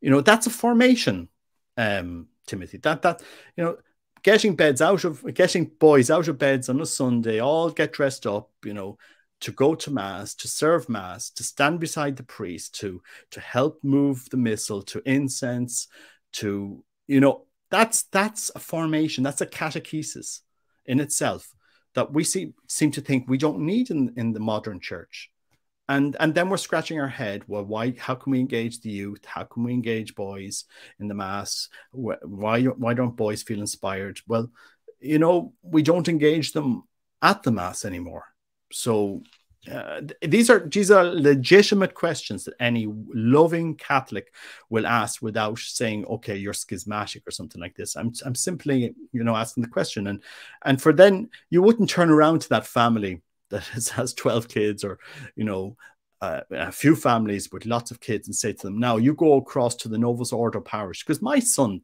[0.00, 1.28] you know, that's a formation,
[1.76, 2.78] um, Timothy.
[2.78, 3.22] That that
[3.56, 3.76] you know,
[4.22, 8.26] getting beds out of getting boys out of beds on a Sunday, all get dressed
[8.26, 8.98] up, you know,
[9.40, 13.78] to go to mass, to serve mass, to stand beside the priest, to to help
[13.84, 15.86] move the missal, to incense,
[16.32, 20.40] to you know, that's that's a formation, that's a catechesis
[20.86, 21.54] in itself
[21.94, 25.30] that we see, seem to think we don't need in, in the modern church.
[25.88, 29.24] And and then we're scratching our head well why how can we engage the youth?
[29.24, 30.64] How can we engage boys
[31.00, 31.68] in the mass?
[31.90, 34.20] Why why don't boys feel inspired?
[34.28, 34.52] Well
[35.00, 36.84] you know we don't engage them
[37.22, 38.26] at the mass anymore.
[38.70, 39.24] So
[39.70, 44.32] uh, these are these are legitimate questions that any loving Catholic
[44.70, 47.96] will ask without saying, "Okay, you're schismatic" or something like this.
[47.96, 50.22] I'm I'm simply you know asking the question, and
[50.64, 53.20] and for then you wouldn't turn around to that family
[53.50, 54.98] that has 12 kids or,
[55.36, 55.76] you know,
[56.22, 59.36] uh, a few families with lots of kids and say to them, now you go
[59.36, 61.04] across to the Novus Ordo parish.
[61.04, 61.80] Because my son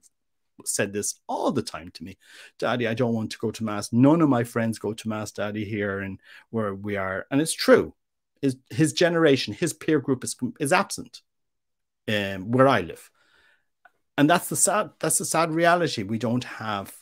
[0.65, 2.17] said this all the time to me
[2.59, 3.93] Daddy, I don't want to go to Mass.
[3.93, 7.27] None of my friends go to Mass, Daddy, here and where we are.
[7.31, 7.95] And it's true.
[8.43, 11.23] His, his generation, his peer group is, is absent
[12.09, 13.11] um, where I live.
[14.19, 16.03] And that's the sad, that's the sad reality.
[16.03, 16.95] We don't have,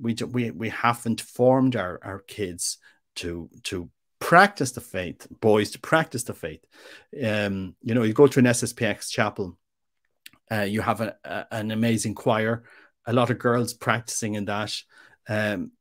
[0.00, 2.78] we, do, we, we haven't formed our, our kids
[3.16, 6.64] to, to practice the faith, boys, to practice the faith.
[7.22, 9.58] Um, you know, you go to an SSPX chapel,
[10.50, 12.62] uh, you have a, a, an amazing choir,
[13.06, 14.74] a lot of girls practicing in that.
[15.28, 15.72] Um,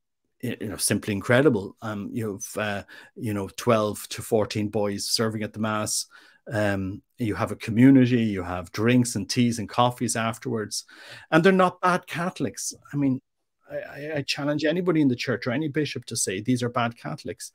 [0.42, 1.76] you know, simply incredible.
[1.82, 2.84] Um, you've uh,
[3.16, 6.08] you know, twelve to fourteen boys serving at the mass.
[6.52, 10.86] Um, you have a community, you have drinks and teas and coffees afterwards,
[11.30, 12.74] and they're not bad Catholics.
[12.92, 13.22] I mean,
[13.70, 16.98] I, I, challenge anybody in the church or any bishop to say these are bad
[16.98, 17.52] Catholics.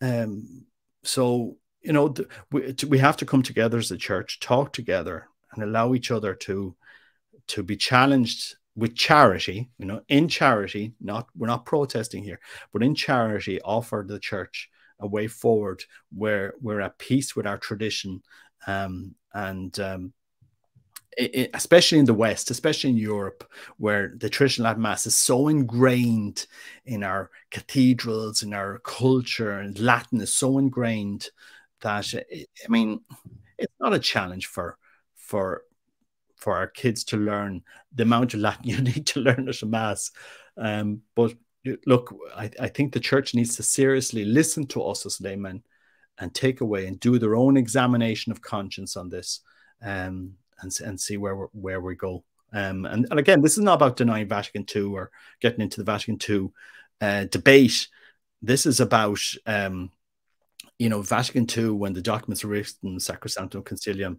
[0.00, 0.66] Um,
[1.02, 2.14] so you know,
[2.52, 6.34] we we have to come together as a church, talk together, and allow each other
[6.34, 6.76] to
[7.48, 9.70] to be challenged with charity.
[9.78, 12.40] You know, in charity, not we're not protesting here,
[12.72, 15.82] but in charity, offer the church a way forward
[16.14, 18.22] where we're at peace with our tradition
[18.66, 20.12] um, and um,
[21.16, 25.48] it, especially in the West, especially in Europe, where the traditional Latin Mass is so
[25.48, 26.46] ingrained
[26.86, 31.28] in our cathedrals, in our culture, and Latin is so ingrained
[31.80, 33.00] that it, I mean,
[33.58, 34.76] it's not a challenge for
[35.14, 35.62] for
[36.44, 37.62] for our kids to learn
[37.94, 40.12] the amount of Latin you need to learn at a Mass.
[40.56, 41.34] Um, but
[41.86, 45.64] look, I, I think the church needs to seriously listen to us as laymen
[46.18, 49.40] and take away and do their own examination of conscience on this.
[49.82, 52.24] Um, and, and see where where we go.
[52.52, 55.84] Um, and, and again, this is not about denying Vatican II or getting into the
[55.84, 56.50] Vatican II
[57.00, 57.88] uh, debate.
[58.42, 59.90] This is about, um,
[60.78, 64.18] you know, Vatican II, when the documents were written, Sacrosanctum Concilium,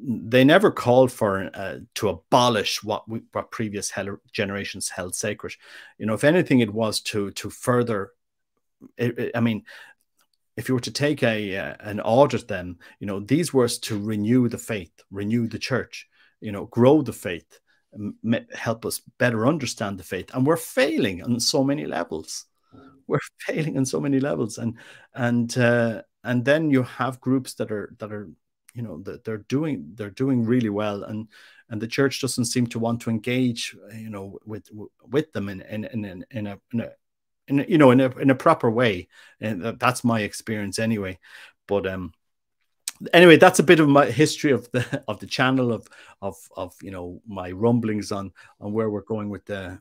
[0.00, 3.92] they never called for uh, to abolish what we, what previous
[4.32, 5.54] generations held sacred.
[5.98, 8.12] You know, if anything, it was to to further.
[8.96, 9.64] It, it, I mean,
[10.56, 13.98] if you were to take a uh, an audit them, you know, these were to
[13.98, 16.08] renew the faith, renew the church,
[16.40, 17.60] you know, grow the faith,
[18.54, 22.46] help us better understand the faith, and we're failing on so many levels.
[23.06, 24.76] We're failing on so many levels, and
[25.14, 28.30] and uh, and then you have groups that are that are
[28.74, 31.04] you know that they're doing they're doing really well.
[31.04, 31.28] And
[31.68, 34.68] and the church doesn't seem to want to engage you know with
[35.02, 36.88] with them in in in, in a, in a
[37.48, 39.08] in you know in a in a proper way.
[39.40, 41.18] And that's my experience anyway.
[41.66, 42.12] But um
[43.12, 45.88] anyway that's a bit of my history of the of the channel of
[46.20, 49.78] of of you know my rumblings on on where we're going with the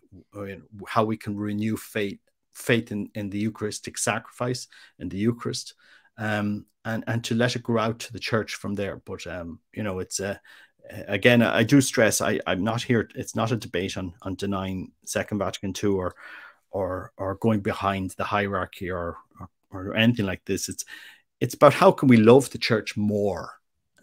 [0.88, 2.20] how we can renew faith
[2.54, 4.68] faith in in the eucharistic sacrifice
[5.00, 5.74] and the eucharist
[6.22, 9.60] um and and to let it grow out to the church from there but um
[9.74, 10.40] you know it's a
[11.08, 14.92] again i do stress i i'm not here it's not a debate on on denying
[15.06, 16.16] second vatican ii or
[16.72, 20.70] or or going behind the hierarchy or, or, or anything like this.
[20.70, 20.86] It's
[21.40, 23.52] it's about how can we love the church more,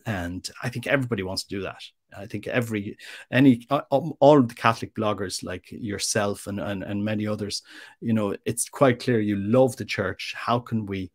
[0.07, 1.83] and I think everybody wants to do that.
[2.17, 2.97] I think every
[3.31, 7.63] any all the Catholic bloggers like yourself and, and and many others,
[8.01, 10.35] you know, it's quite clear you love the church.
[10.37, 11.11] How can we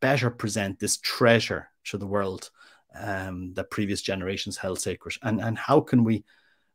[0.00, 2.50] better present this treasure to the world
[2.98, 6.24] um, that previous generations held sacred, and and how can we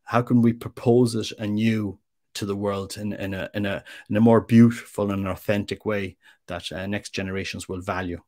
[0.04, 1.98] how can we propose it anew
[2.36, 6.16] to the world in, in, a, in, a, in a more beautiful and authentic way
[6.46, 8.20] that uh, next generations will value.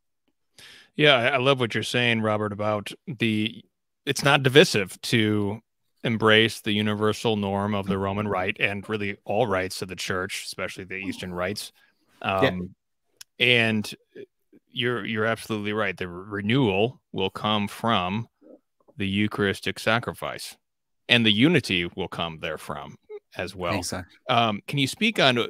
[0.96, 3.64] Yeah, I love what you're saying, Robert, about the
[4.04, 5.60] it's not divisive to
[6.02, 10.44] embrace the universal norm of the Roman rite and really all rites of the church,
[10.46, 11.72] especially the Eastern rites.
[12.22, 12.74] Um,
[13.38, 13.46] yeah.
[13.46, 13.94] And
[14.70, 15.96] you're you're absolutely right.
[15.96, 18.28] The renewal will come from
[18.96, 20.56] the Eucharistic sacrifice,
[21.08, 22.96] and the unity will come therefrom
[23.36, 23.78] as well.
[23.78, 24.16] Exactly.
[24.28, 25.46] Um, can you speak on uh,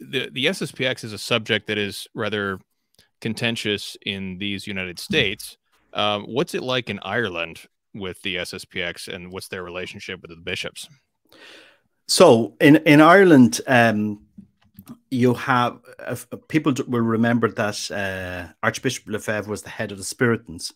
[0.00, 2.58] the the SSPX is a subject that is rather
[3.20, 5.56] contentious in these United States.
[5.92, 7.62] Um, what's it like in Ireland
[7.94, 10.88] with the SSPX, and what's their relationship with the bishops?
[12.06, 14.25] So in in Ireland, um,
[15.10, 16.16] you have uh,
[16.48, 20.72] people will remember that uh, Archbishop Lefebvre was the head of the Spiritans.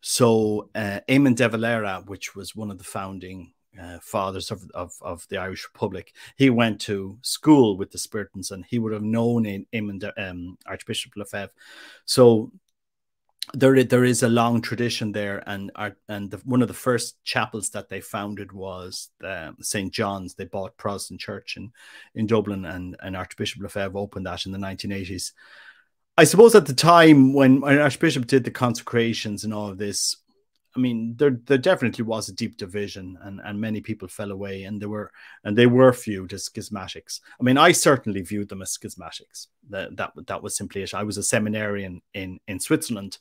[0.00, 4.92] So uh, Eamon de Valera, which was one of the founding uh, fathers of, of,
[5.02, 6.12] of, the Irish Republic.
[6.36, 10.58] He went to school with the Spiritans and he would have known him and um,
[10.66, 11.52] Archbishop Lefebvre.
[12.04, 12.50] So
[13.54, 15.70] there, there is a long tradition there, and
[16.08, 20.34] and the, one of the first chapels that they founded was uh, St John's.
[20.34, 21.72] They bought Protestant Church in
[22.14, 25.32] in Dublin, and and Archbishop Lefebvre opened that in the 1980s.
[26.16, 30.16] I suppose at the time when Archbishop did the consecrations and all of this,
[30.78, 34.62] I mean, there there definitely was a deep division, and and many people fell away,
[34.62, 35.10] and they were
[35.42, 37.20] and they were viewed as schismatics.
[37.40, 39.48] I mean, I certainly viewed them as schismatics.
[39.70, 40.94] That that that was simply it.
[40.94, 43.18] I was a seminarian in in Switzerland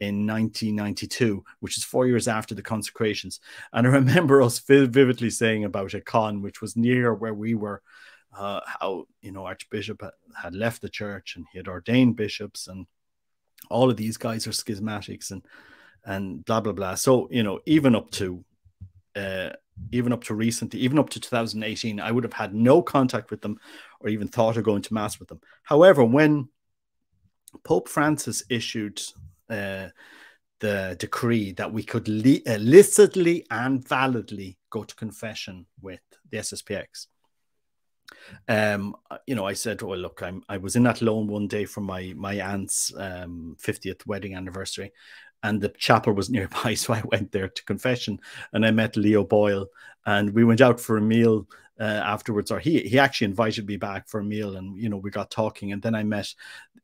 [0.00, 3.40] in 1992, which is four years after the consecrations,
[3.72, 7.80] and I remember us vividly saying about a con which was near where we were.
[8.36, 10.02] Uh, how you know Archbishop
[10.42, 12.86] had left the church and he had ordained bishops and
[13.70, 15.42] all of these guys are schismatics and
[16.04, 16.94] and blah blah blah.
[16.94, 18.44] So you know, even up to
[19.16, 19.50] uh,
[19.92, 23.40] even up to recently, even up to 2018, I would have had no contact with
[23.40, 23.58] them
[24.00, 25.40] or even thought of going to mass with them.
[25.62, 26.48] However, when
[27.64, 29.00] Pope Francis issued
[29.48, 29.88] uh,
[30.60, 37.06] the decree that we could illicitly and validly go to confession with the SSPX.
[38.48, 41.80] Um, you know, I said, "Well, look, I'm I was in Athlone one day for
[41.80, 44.92] my my aunt's um 50th wedding anniversary,
[45.42, 48.20] and the chapel was nearby, so I went there to confession,
[48.52, 49.66] and I met Leo Boyle,
[50.06, 51.46] and we went out for a meal
[51.80, 52.50] uh, afterwards.
[52.50, 55.30] Or he he actually invited me back for a meal, and you know we got
[55.30, 56.34] talking, and then I met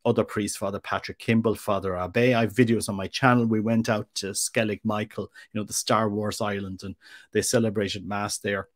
[0.04, 2.34] other priests, Father Patrick Kimball, Father Abbey.
[2.34, 3.46] I have videos on my channel.
[3.46, 6.94] We went out to Skellig Michael, you know the Star Wars island, and
[7.32, 8.68] they celebrated mass there.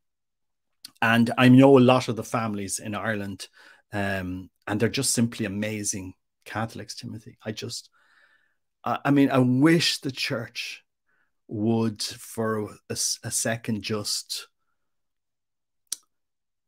[1.00, 3.48] And I know a lot of the families in Ireland,
[3.92, 6.14] um, and they're just simply amazing
[6.44, 6.96] Catholics.
[6.96, 7.90] Timothy, I just
[9.04, 10.84] I mean, I wish the church
[11.48, 14.48] would, for a, a second, just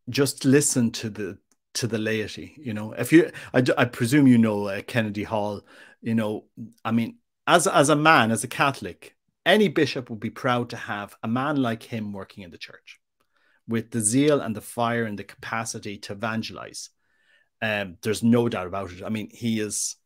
[0.08, 1.38] just listen to the
[1.74, 2.54] to the laity.
[2.58, 5.62] You know, if you, I, I presume you know uh, Kennedy Hall.
[6.02, 6.46] You know,
[6.84, 9.16] I mean, as as a man, as a Catholic,
[9.46, 12.98] any bishop would be proud to have a man like him working in the church,
[13.68, 16.90] with the zeal and the fire and the capacity to evangelize.
[17.62, 19.04] Um, there's no doubt about it.
[19.04, 19.96] I mean, he is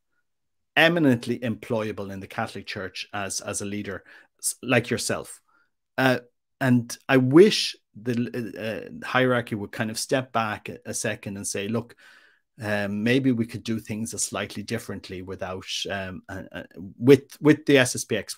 [0.75, 4.03] eminently employable in the Catholic Church as as a leader,
[4.61, 5.41] like yourself.
[5.97, 6.19] Uh,
[6.61, 11.67] and I wish the uh, hierarchy would kind of step back a, second and say,
[11.67, 11.95] look,
[12.61, 16.63] um, maybe we could do things a slightly differently without um, uh, uh,
[16.97, 18.35] with with the SSPX.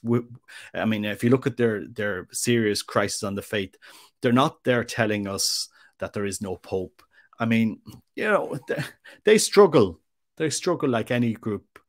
[0.73, 3.75] I mean, if you look at their their serious crisis on the faith,
[4.21, 5.69] they're not there telling us
[5.99, 7.03] that there is no pope.
[7.39, 7.81] I mean,
[8.15, 8.83] you know, they,
[9.23, 9.99] they struggle.
[10.37, 11.79] They struggle like any group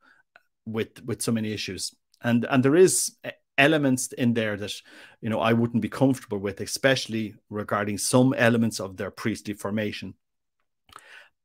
[0.71, 3.15] with with so many issues, and and there is
[3.57, 4.73] elements in there that
[5.21, 10.13] you know I wouldn't be comfortable with, especially regarding some elements of their priestly formation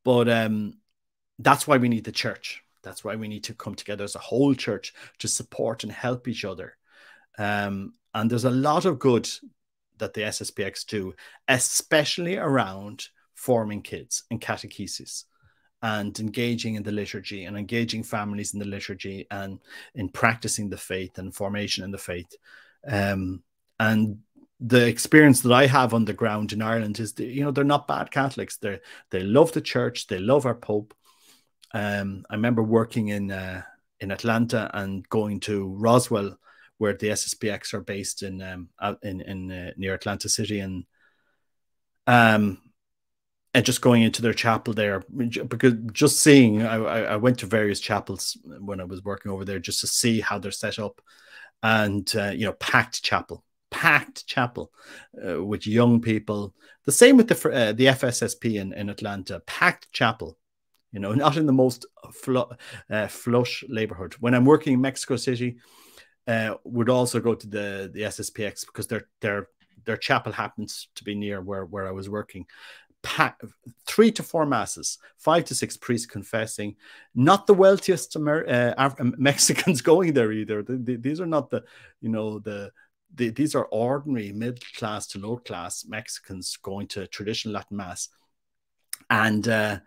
[0.04, 0.74] but um,
[1.38, 2.62] that's why we need the church.
[2.82, 6.28] That's why we need to come together as a whole church to support and help
[6.28, 6.76] each other.
[7.38, 9.28] Um, and there's a lot of good
[9.98, 11.14] that the SSPX do,
[11.48, 15.24] especially around forming kids and catechesis
[15.84, 19.60] and engaging in the liturgy and engaging families in the liturgy and
[19.94, 22.34] in practicing the faith and formation in the faith.
[22.88, 23.42] Um,
[23.78, 24.20] and
[24.60, 27.64] the experience that I have on the ground in Ireland is, that, you know, they're
[27.64, 28.56] not bad Catholics.
[28.56, 28.80] They
[29.10, 30.06] they love the church.
[30.06, 30.94] They love our Pope.
[31.74, 33.62] Um, I remember working in uh,
[34.00, 36.38] in Atlanta and going to Roswell,
[36.78, 38.68] where the SSPX are based in um,
[39.02, 40.86] in in uh, near Atlanta City, and
[42.06, 42.58] um,
[43.54, 45.04] and just going into their chapel there
[45.48, 49.60] because just seeing I, I went to various chapels when I was working over there
[49.60, 51.00] just to see how they're set up,
[51.62, 53.44] and uh, you know packed chapel
[53.74, 54.70] packed chapel
[55.26, 56.54] uh, with young people.
[56.84, 60.38] The same with the uh, the FSSP in, in Atlanta, packed chapel.
[60.92, 62.52] You know, not in the most fl-
[62.88, 64.14] uh, flush neighborhood.
[64.20, 65.56] When I'm working in Mexico City,
[66.28, 69.48] uh, would also go to the the SSPX because their their
[69.84, 72.46] their chapel happens to be near where where I was working.
[73.86, 76.76] Three to four masses, five to six priests confessing.
[77.14, 80.62] Not the wealthiest Amer- uh, Mexicans going there either.
[80.62, 81.64] The, the, these are not the,
[82.00, 82.72] you know, the
[83.14, 88.08] the, these are ordinary middle class to low class Mexicans going to traditional Latin mass,
[89.08, 89.78] and uh,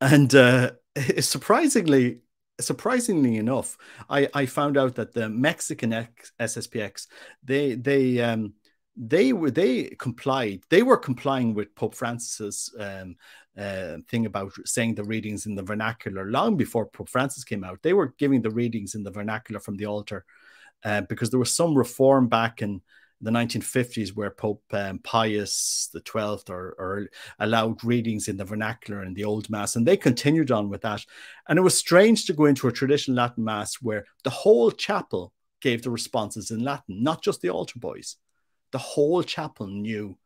[0.00, 0.70] and uh,
[1.20, 2.20] surprisingly,
[2.60, 3.76] surprisingly enough,
[4.08, 7.06] I, I found out that the Mexican X, SSPX
[7.42, 8.54] they they um,
[8.96, 13.16] they were they complied they were complying with Pope Francis's um,
[13.58, 17.82] uh, thing about saying the readings in the vernacular long before Pope Francis came out.
[17.82, 20.24] They were giving the readings in the vernacular from the altar
[20.84, 22.82] uh, because there was some reform back in
[23.22, 27.06] the 1950s where Pope um, Pius the 12th or, or,
[27.38, 31.04] allowed readings in the vernacular in the old mass, and they continued on with that.
[31.48, 35.32] And it was strange to go into a traditional Latin mass where the whole chapel
[35.60, 38.16] gave the responses in Latin, not just the altar boys.
[38.72, 40.18] The whole chapel knew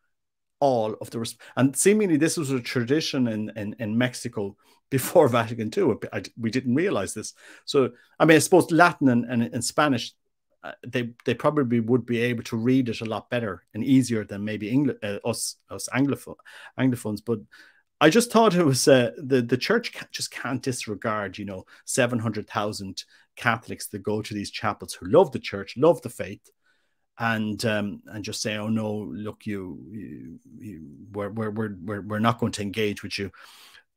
[0.61, 4.57] all of the res- and seemingly this was a tradition in, in, in Mexico
[4.91, 5.97] before Vatican II.
[6.13, 7.35] I, we didn't realize this.
[7.65, 10.13] So I mean, I suppose Latin and, and, and Spanish
[10.65, 14.25] uh, they they probably would be able to read it a lot better and easier
[14.25, 16.37] than maybe Engl- uh, us us Anglophone,
[16.79, 17.21] Anglophones.
[17.25, 17.39] But
[18.01, 22.19] I just thought it was uh, the the church just can't disregard you know seven
[22.19, 23.05] hundred thousand
[23.37, 26.51] Catholics that go to these chapels who love the church, love the faith,
[27.19, 32.19] and um, and just say, oh no, look, you, you, you we're, we're we're we're
[32.19, 33.31] not going to engage with you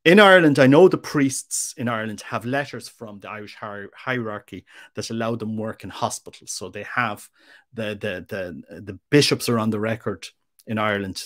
[0.05, 4.65] in Ireland, I know the priests in Ireland have letters from the Irish hierarchy
[4.95, 6.51] that allow them work in hospitals.
[6.51, 7.27] So they have
[7.73, 10.27] the the the, the bishops are on the record
[10.65, 11.23] in Ireland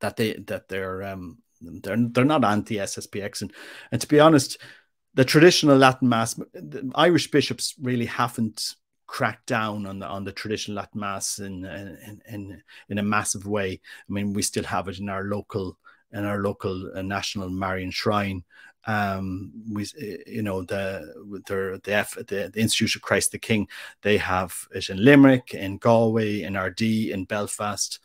[0.00, 3.52] that they that they're um they're they're not anti SSPX and
[3.90, 4.58] and to be honest,
[5.14, 8.74] the traditional Latin mass, the Irish bishops really haven't
[9.10, 13.44] cracked down on the on the traditional Latin mass in in in in a massive
[13.44, 13.80] way.
[14.08, 15.76] I mean, we still have it in our local
[16.12, 18.44] in our local uh, national Marian shrine.
[18.86, 21.12] Um, we, uh, you know, the
[21.48, 23.66] the the, F, the the Institute of Christ the King,
[24.02, 27.98] they have it in Limerick, in Galway, in Ardee, in Belfast.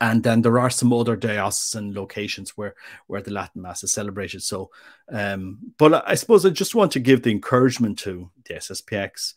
[0.00, 2.74] And then there are some other diocesan locations where
[3.08, 4.42] where the Latin Mass is celebrated.
[4.42, 4.70] So,
[5.10, 9.34] um, but I suppose I just want to give the encouragement to the SSPX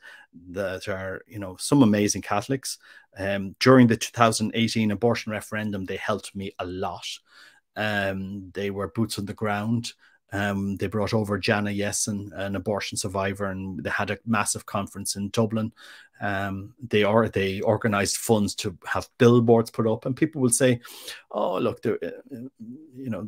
[0.51, 2.77] that are you know some amazing Catholics.
[3.17, 7.05] Um, during the 2018 abortion referendum, they helped me a lot.
[7.75, 9.93] Um, they were boots on the ground.
[10.33, 15.17] Um, they brought over Gianna Jessen, an abortion survivor, and they had a massive conference
[15.17, 15.73] in Dublin.
[16.21, 20.79] Um, they are they organized funds to have billboards put up, and people will say,
[21.31, 22.37] "Oh, look, they're, uh,
[22.95, 23.27] you know."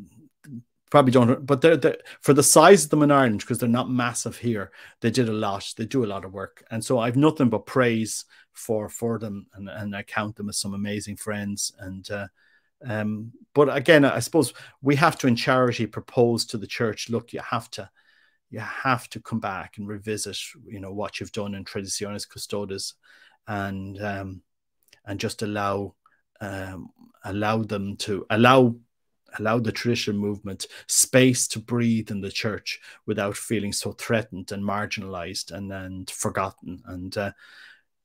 [0.93, 3.89] Probably don't, but they're, they're for the size of them in Ireland because they're not
[3.89, 4.71] massive here.
[5.01, 5.73] They did a lot.
[5.75, 9.47] They do a lot of work, and so I've nothing but praise for for them,
[9.55, 11.73] and, and I count them as some amazing friends.
[11.79, 12.27] And uh,
[12.85, 17.33] um, but again, I suppose we have to, in charity, propose to the church: look,
[17.33, 17.89] you have to,
[18.51, 20.37] you have to come back and revisit,
[20.67, 22.93] you know, what you've done in Traditionis Custodes,
[23.47, 24.43] and um,
[25.05, 25.95] and just allow
[26.39, 26.91] um,
[27.25, 28.75] allow them to allow
[29.39, 34.63] allow the traditional movement space to breathe in the church without feeling so threatened and
[34.63, 36.81] marginalized and, and forgotten.
[36.85, 37.31] And, uh,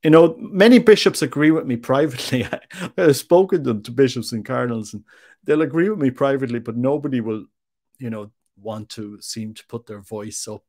[0.03, 2.45] you know, many bishops agree with me privately.
[2.53, 2.61] I,
[2.97, 5.05] have spoken to, to bishops and cardinals, and
[5.45, 7.47] they'll agree with me privately, but nobody will,
[7.99, 10.65] you know, want to seem to put their voice up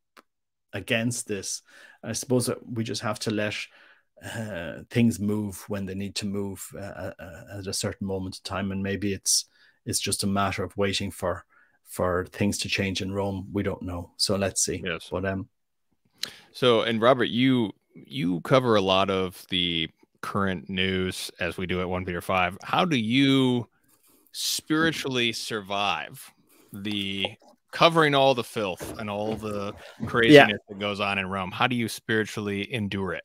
[0.73, 1.61] against this.
[2.03, 3.55] I suppose that we just have to let
[4.23, 8.37] uh, things move when they need to move uh, uh, uh, at a certain moment
[8.37, 9.45] in time, and maybe it's
[9.89, 11.43] it's just a matter of waiting for
[11.85, 13.47] for things to change in Rome.
[13.51, 14.81] We don't know, so let's see.
[14.85, 15.09] Yes.
[15.11, 15.49] But um.
[16.51, 19.89] So, and Robert, you you cover a lot of the
[20.21, 22.57] current news as we do at One Peter Five.
[22.63, 23.67] How do you
[24.31, 26.31] spiritually survive
[26.71, 27.25] the
[27.71, 29.73] covering all the filth and all the
[30.05, 30.57] craziness yeah.
[30.69, 31.51] that goes on in Rome?
[31.51, 33.23] How do you spiritually endure it?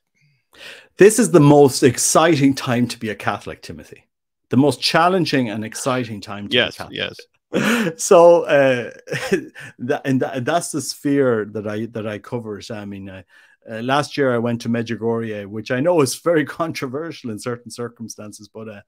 [0.96, 4.06] This is the most exciting time to be a Catholic, Timothy.
[4.54, 6.80] The most challenging and exciting time to yes.
[6.92, 7.16] Yes.
[8.00, 8.92] So uh,
[9.80, 12.60] that, and that, that's the sphere that I that I cover.
[12.60, 13.22] so, I mean, uh,
[13.68, 17.68] uh, last year I went to Medjugorje, which I know is very controversial in certain
[17.68, 18.82] circumstances, but uh,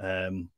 [0.00, 0.48] um,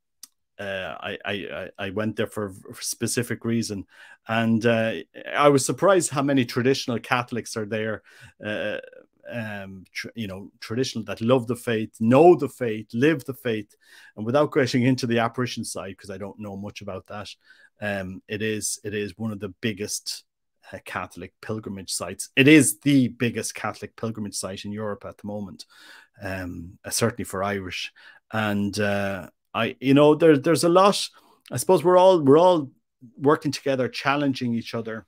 [0.56, 3.86] uh, I, I I went there for a specific reason,
[4.28, 4.92] and uh,
[5.36, 8.04] I was surprised how many traditional Catholics are there.
[8.44, 8.78] Uh,
[9.30, 13.74] um, you know, traditional that love the faith, know the faith, live the faith,
[14.16, 17.28] and without getting into the apparition side, because I don't know much about that,
[17.80, 20.24] um, it is it is one of the biggest
[20.72, 22.30] uh, Catholic pilgrimage sites.
[22.36, 25.66] It is the biggest Catholic pilgrimage site in Europe at the moment,
[26.22, 27.92] um, uh, certainly for Irish.
[28.32, 31.08] And uh, I, you know, there, there's a lot.
[31.50, 32.70] I suppose we're all we're all
[33.16, 35.06] working together, challenging each other.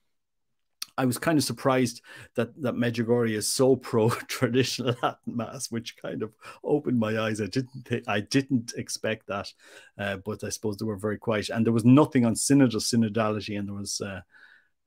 [0.99, 2.03] I was kind of surprised
[2.34, 6.32] that that Medjugorje is so pro traditional Latin mass, which kind of
[6.64, 7.40] opened my eyes.
[7.40, 9.53] I didn't I didn't expect that,
[9.99, 13.59] uh, but I suppose they were very quiet, and there was nothing on synodal synodality,
[13.59, 14.20] and there was uh,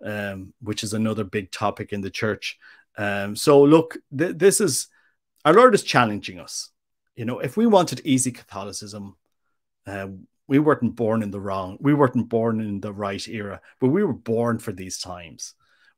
[0.03, 2.57] um, which is another big topic in the church.
[2.97, 4.87] Um, so, look, th- this is
[5.45, 6.69] our Lord is challenging us.
[7.15, 9.15] You know, if we wanted easy Catholicism,
[9.85, 10.07] uh,
[10.47, 14.03] we weren't born in the wrong, we weren't born in the right era, but we
[14.03, 15.53] were born for these times.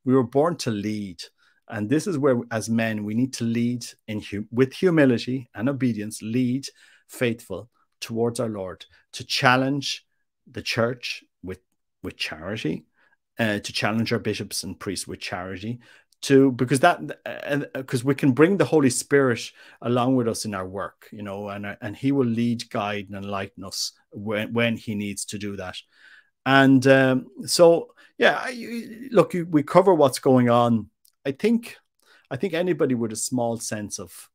[0.06, 1.22] We were born to lead.
[1.68, 5.70] And this is where, as men, we need to lead in hum- with humility and
[5.70, 6.66] obedience, lead
[7.08, 10.06] faithful towards our Lord, to challenge
[10.50, 11.60] the church with,
[12.04, 12.86] with charity,
[13.40, 15.80] uh, to challenge our bishops and priests with charity
[16.22, 17.00] to because that
[17.74, 19.42] because uh, we can bring the holy spirit
[19.82, 23.08] along with us in our work you know and uh, and he will lead guide
[23.10, 25.76] and enlighten us when when he needs to do that
[26.46, 30.90] and um, so yeah I, look we cover what's going on
[31.26, 31.76] i think
[32.30, 34.30] i think anybody with a small sense of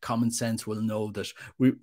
[0.00, 1.28] common sense will know that
[1.58, 1.74] we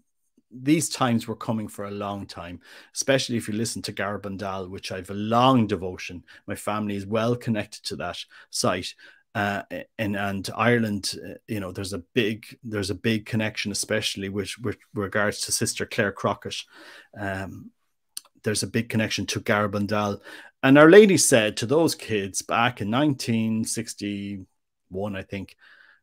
[0.50, 2.62] these times were coming for a long time,
[2.96, 6.24] especially if you listen to Garabandal, which I've a long devotion.
[6.48, 8.18] My family is well connected to that
[8.50, 8.96] site.
[9.36, 9.64] Uh,
[10.00, 14.58] and and Ireland, uh, you know, there's a big there's a big connection, especially with,
[14.64, 16.64] with regards to Sister Claire Crockett.
[17.20, 17.72] Um,
[18.48, 20.22] there's a big connection to Garabandal,
[20.64, 25.58] and Our Lady said to those kids back in 1961, I think,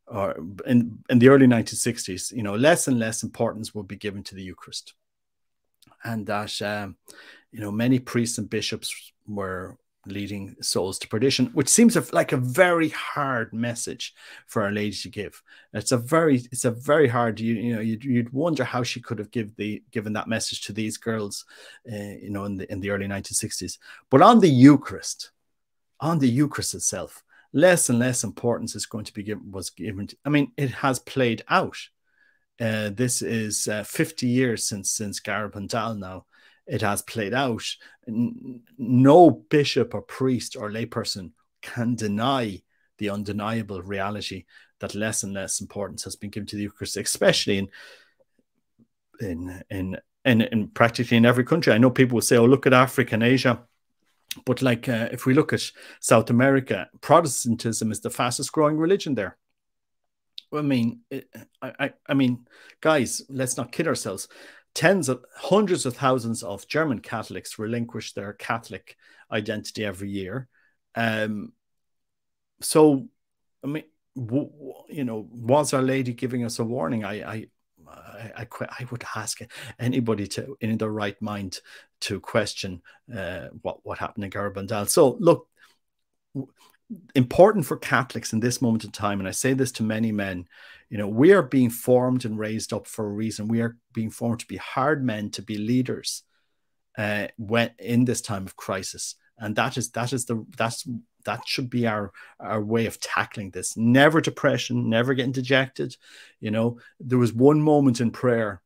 [0.07, 0.37] or
[0.67, 4.35] in, in the early 1960s, you know, less and less importance would be given to
[4.35, 4.93] the Eucharist.
[6.05, 6.97] And that, um,
[7.51, 8.95] you know, many priests and bishops
[9.27, 14.15] were leading souls to perdition, which seems like a very hard message
[14.47, 15.43] for Our Lady to give.
[15.73, 17.41] It's a very, it's a very hard.
[17.41, 20.63] You, you know, you'd, you'd wonder how she could have give the given that message
[20.63, 21.45] to these girls,
[21.91, 23.79] uh, you know, in the in the early 1960s.
[24.11, 25.31] But on the Eucharist,
[26.01, 27.25] on the Eucharist itself,
[27.55, 30.71] less and less importance is going to be given was given to, i mean it
[30.71, 31.77] has played out
[32.61, 36.25] uh, this is uh, 50 years since since Garabandal now
[36.67, 37.63] it has played out
[38.07, 42.61] no bishop or priest or layperson can deny
[42.99, 44.45] the undeniable reality
[44.81, 47.69] that less and less importance has been given to the Eucharist, especially in
[49.21, 51.73] in in in, in practically in every country.
[51.73, 53.63] I know people will say, "Oh, look at Africa and Asia."
[54.45, 59.15] But like uh, if we look at South America, Protestantism is the fastest growing religion
[59.15, 59.37] there.
[60.53, 61.01] I mean,
[61.63, 62.47] I, I, I mean,
[62.81, 64.29] guys, let's not kid ourselves.
[64.75, 68.97] Tens of hundreds of thousands of German Catholics relinquish their Catholic
[69.31, 70.49] identity every year.
[70.95, 71.53] Um,
[72.61, 73.09] so,
[73.63, 73.85] I mean,
[74.17, 77.05] you know, was Our Lady giving us a warning?
[77.05, 77.47] I, I,
[78.37, 79.41] I, I, would ask
[79.79, 81.61] anybody to in their right mind
[82.01, 82.83] to question
[83.15, 84.89] uh, what what happened in Garabandal.
[84.89, 85.49] So look,
[87.15, 90.47] important for Catholics in this moment in time, and I say this to many men,
[90.95, 93.49] you know, we are being formed and raised up for a reason.
[93.49, 96.23] We are being formed to be hard men, to be leaders.
[96.99, 100.87] uh, when in this time of crisis, and that is that is the that's
[101.25, 103.77] that should be our our way of tackling this.
[103.77, 105.97] Never depression, never getting dejected.
[106.41, 108.63] You know, there was one moment in prayer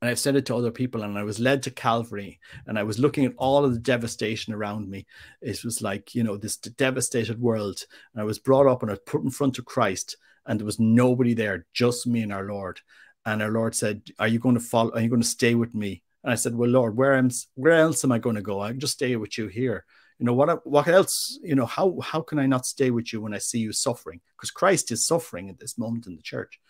[0.00, 2.82] and I've said it to other people, and I was led to Calvary, and I
[2.82, 5.06] was looking at all of the devastation around me.
[5.40, 7.80] It was like, you know, this devastated world.
[8.12, 10.16] And I was brought up and I was put in front of Christ,
[10.46, 12.80] and there was nobody there, just me and our Lord.
[13.26, 14.92] And our Lord said, Are you going to follow?
[14.92, 16.02] Are you going to stay with me?
[16.22, 18.60] And I said, Well, Lord, where am where else am I going to go?
[18.60, 19.84] I can just stay with you here.
[20.18, 23.20] You know, what what else, you know, how how can I not stay with you
[23.20, 24.20] when I see you suffering?
[24.36, 26.60] Because Christ is suffering at this moment in the church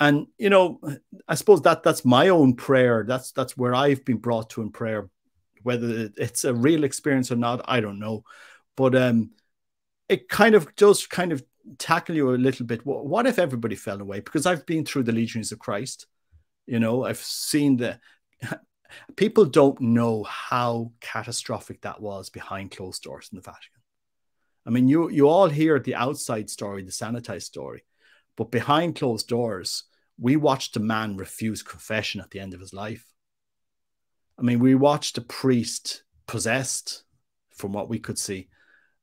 [0.00, 0.80] and you know
[1.26, 4.70] i suppose that that's my own prayer that's that's where i've been brought to in
[4.70, 5.08] prayer
[5.62, 8.22] whether it's a real experience or not i don't know
[8.76, 9.30] but um
[10.08, 11.42] it kind of does kind of
[11.76, 12.84] tackle you a little bit.
[12.84, 14.20] What if everybody fell away?
[14.20, 16.06] Because i've been through the legions of christ.
[16.66, 17.98] You know i've seen the
[19.16, 23.82] people don't know how catastrophic that was behind closed doors in the vatican.
[24.66, 27.84] I mean you you all hear the outside story the sanitized story
[28.38, 29.82] but behind closed doors,
[30.16, 33.04] we watched a man refuse confession at the end of his life.
[34.38, 37.02] I mean, we watched a priest possessed,
[37.50, 38.48] from what we could see,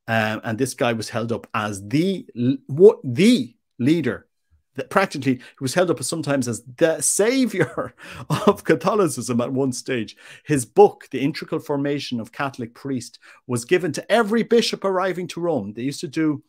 [0.07, 2.27] um, and this guy was held up as the
[2.67, 4.27] what the leader.
[4.75, 7.95] That practically he was held up sometimes as the savior
[8.45, 10.17] of Catholicism at one stage.
[10.43, 15.39] His book, The Integral Formation of Catholic Priest, was given to every bishop arriving to
[15.39, 15.71] Rome.
[15.71, 16.43] They used to do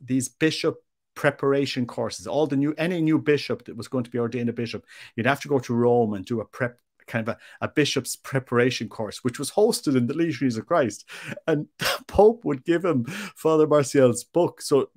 [0.00, 0.76] these bishop
[1.14, 2.28] preparation courses.
[2.28, 4.84] All the new any new bishop that was going to be ordained a bishop,
[5.16, 8.16] you'd have to go to Rome and do a prep kind of a, a bishop's
[8.16, 11.08] preparation course, which was hosted in the Legionaries of Christ.
[11.46, 14.60] And the Pope would give him Father Maciel's book.
[14.60, 14.90] So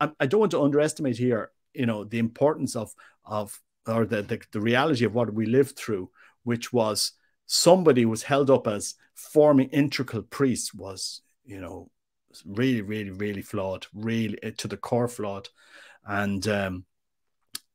[0.00, 4.22] I, I don't want to underestimate here, you know, the importance of of or the,
[4.22, 6.10] the, the reality of what we lived through,
[6.44, 7.12] which was
[7.46, 11.90] somebody was held up as forming integral priests was, you know,
[12.44, 15.48] really, really, really flawed, really eh, to the core flawed.
[16.06, 16.84] And um,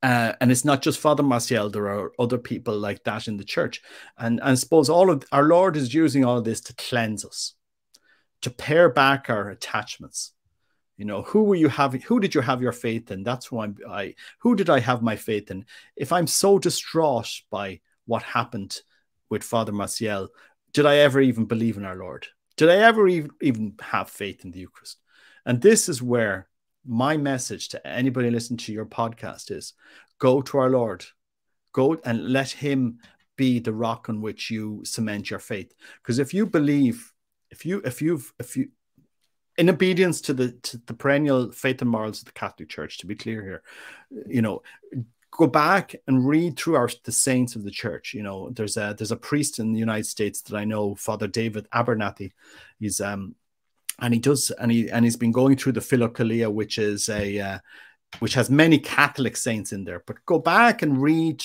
[0.05, 3.43] uh, and it's not just Father Maciel, there are other people like that in the
[3.43, 3.81] church.
[4.19, 7.55] And, and I suppose all of our Lord is using all this to cleanse us,
[8.41, 10.33] to pare back our attachments.
[10.95, 12.01] You know, who were you having?
[12.01, 13.23] Who did you have your faith in?
[13.23, 14.13] That's why I'm.
[14.41, 15.65] Who did I have my faith in?
[15.95, 18.79] If I'm so distraught by what happened
[19.31, 20.27] with Father Maciel,
[20.71, 22.27] did I ever even believe in our Lord?
[22.57, 24.99] Did I ever even have faith in the Eucharist?
[25.47, 26.47] And this is where
[26.85, 29.73] my message to anybody listening to your podcast is
[30.19, 31.05] go to our Lord,
[31.71, 32.99] go and let Him
[33.35, 35.73] be the rock on which you cement your faith.
[36.01, 37.11] Because if you believe,
[37.51, 38.69] if you, if you've, if you,
[39.57, 43.07] in obedience to the to the perennial faith and morals of the Catholic Church, to
[43.07, 43.63] be clear here,
[44.27, 44.61] you know,
[45.31, 48.13] go back and read through our the saints of the church.
[48.13, 51.27] You know, there's a there's a priest in the United States that I know, Father
[51.27, 52.33] David Abernethy.
[52.79, 53.35] He's um
[53.99, 57.39] and he does and he and he's been going through the Philokalia, which is a
[57.39, 57.59] uh,
[58.19, 60.03] which has many Catholic saints in there.
[60.05, 61.43] But go back and read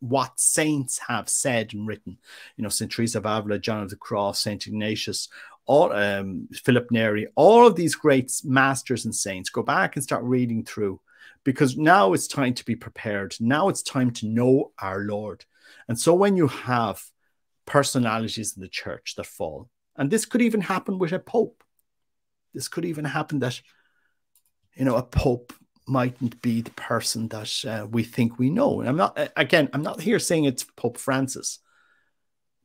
[0.00, 2.18] what saints have said and written.
[2.56, 5.28] You know, Saint Teresa of Avila, John of the Cross, Saint Ignatius,
[5.66, 9.50] all um, Philip Neri, all of these great masters and saints.
[9.50, 11.00] Go back and start reading through
[11.44, 13.34] because now it's time to be prepared.
[13.40, 15.44] Now it's time to know our Lord.
[15.88, 17.02] And so when you have
[17.66, 21.62] personalities in the church that fall, and this could even happen with a pope,
[22.56, 23.60] this could even happen that,
[24.74, 25.52] you know, a pope
[25.86, 28.80] mightn't be the person that uh, we think we know.
[28.80, 31.60] And I'm not, again, I'm not here saying it's Pope Francis.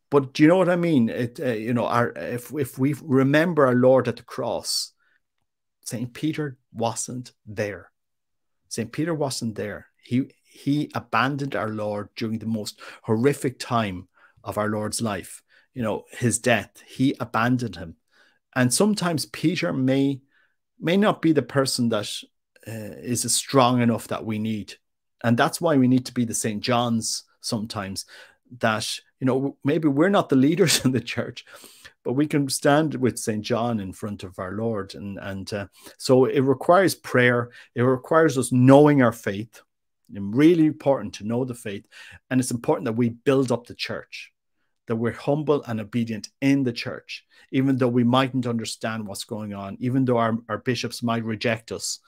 [0.09, 1.09] But do you know what I mean?
[1.09, 4.91] It, uh, you know, our, if if we remember our Lord at the cross,
[5.85, 7.91] Saint Peter wasn't there.
[8.67, 8.91] St.
[8.91, 9.87] Peter wasn't there.
[10.03, 14.07] He he abandoned our Lord during the most horrific time
[14.43, 15.41] of our Lord's life.
[15.73, 16.83] You know, his death.
[16.85, 17.95] He abandoned him.
[18.55, 20.21] And sometimes Peter may
[20.79, 22.11] may not be the person that
[22.67, 24.73] uh, is strong enough that we need.
[25.23, 26.61] And that's why we need to be the St.
[26.61, 28.05] John's sometimes
[28.59, 31.45] that, you know, maybe we're not the leaders in the church,
[32.03, 33.41] but we can stand with St.
[33.41, 34.95] John in front of our Lord.
[34.95, 39.61] And, and uh, so it requires prayer, it requires us knowing our faith.
[40.13, 41.87] And really important to know the faith.
[42.29, 44.30] And it's important that we build up the church,
[44.91, 49.53] that we're humble and obedient in the church, even though we mightn't understand what's going
[49.53, 51.99] on, even though our, our bishops might reject us,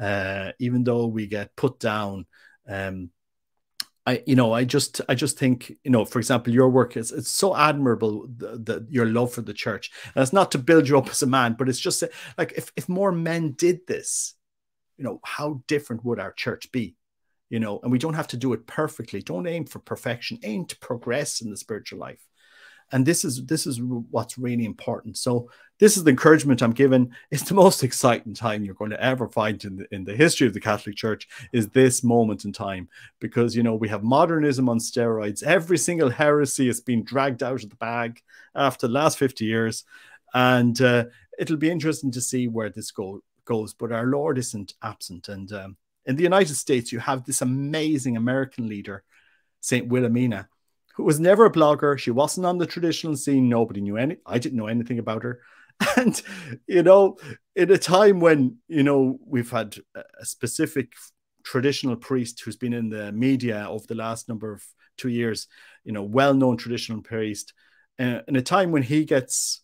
[0.00, 2.24] uh, even though we get put down.
[2.66, 3.10] Um,
[4.06, 7.12] I, you know, I just, I just think, you know, for example, your work is
[7.12, 9.90] it's so admirable, the, the your love for the church.
[10.14, 12.02] And it's not to build you up as a man, but it's just
[12.38, 14.34] like if if more men did this,
[14.96, 16.96] you know, how different would our church be?
[17.50, 19.20] You know, and we don't have to do it perfectly.
[19.20, 20.38] Don't aim for perfection.
[20.42, 22.24] Aim to progress in the spiritual life.
[22.92, 25.16] And this is this is what's really important.
[25.16, 27.10] So this is the encouragement I'm given.
[27.30, 30.46] It's the most exciting time you're going to ever find in the, in the history
[30.46, 32.88] of the Catholic Church is this moment in time
[33.20, 35.42] because you know we have modernism on steroids.
[35.42, 38.20] Every single heresy has been dragged out of the bag
[38.54, 39.84] after the last 50 years,
[40.34, 41.04] and uh,
[41.38, 43.72] it'll be interesting to see where this go, goes.
[43.72, 45.76] But our Lord isn't absent, and um,
[46.06, 49.04] in the United States, you have this amazing American leader,
[49.60, 50.48] Saint Wilhelmina
[50.94, 51.98] who was never a blogger.
[51.98, 53.48] She wasn't on the traditional scene.
[53.48, 54.18] Nobody knew any.
[54.26, 55.40] I didn't know anything about her.
[55.96, 56.20] And,
[56.66, 57.16] you know,
[57.56, 60.92] in a time when, you know, we've had a specific
[61.42, 64.62] traditional priest who's been in the media over the last number of
[64.98, 65.46] two years,
[65.84, 67.54] you know, well known traditional priest,
[67.98, 69.62] uh, in a time when he gets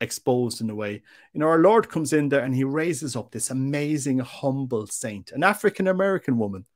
[0.00, 1.02] exposed in a way,
[1.32, 5.32] you know, our Lord comes in there and he raises up this amazing, humble saint,
[5.32, 6.66] an African American woman,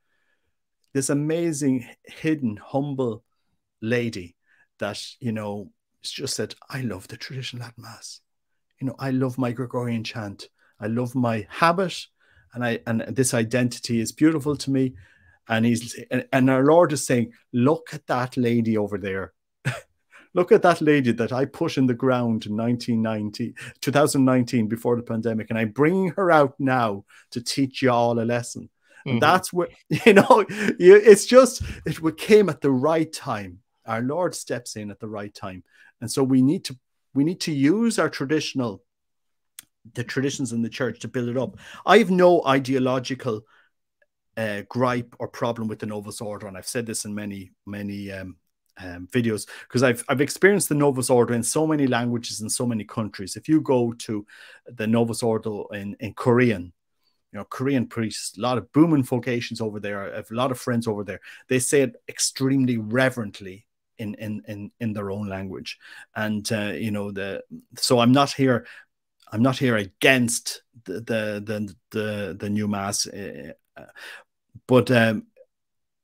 [0.93, 3.23] this amazing, hidden, humble
[3.83, 4.35] lady
[4.79, 5.69] that, you know,
[6.01, 8.21] it's just said, I love the traditional Latin Mass
[8.83, 10.49] you know, I love my Gregorian chant.
[10.77, 12.05] I love my habit,
[12.53, 14.95] and I and this identity is beautiful to me.
[15.47, 19.31] And he's and, and our Lord is saying, look at that lady over there.
[20.33, 25.03] look at that lady that I put in the ground in 1990, 2019 before the
[25.03, 28.69] pandemic, and I'm bringing her out now to teach you all a lesson.
[29.07, 29.19] Mm-hmm.
[29.19, 29.69] that's what
[30.05, 30.45] you know.
[30.77, 33.59] You, it's just it came at the right time.
[33.85, 35.63] Our Lord steps in at the right time,
[36.01, 36.77] and so we need to
[37.13, 38.83] we need to use our traditional
[39.93, 41.57] the traditions in the church to build it up.
[41.85, 43.41] I have no ideological
[44.37, 48.11] uh, gripe or problem with the Novus Ordo, and I've said this in many many
[48.11, 48.37] um,
[48.77, 52.65] um, videos because I've I've experienced the Novus Ordo in so many languages in so
[52.65, 53.35] many countries.
[53.35, 54.25] If you go to
[54.65, 56.73] the Novus Ordo in in Korean,
[57.31, 60.13] you know Korean priests, a lot of booming vocations over there.
[60.13, 61.19] I have a lot of friends over there.
[61.47, 63.67] They say it extremely reverently
[63.97, 65.77] in in in in their own language.
[66.15, 67.43] And uh, you know the
[67.77, 68.65] so i'm not here
[69.31, 73.53] i'm not here against the the the the, the new mass uh,
[74.67, 75.27] but um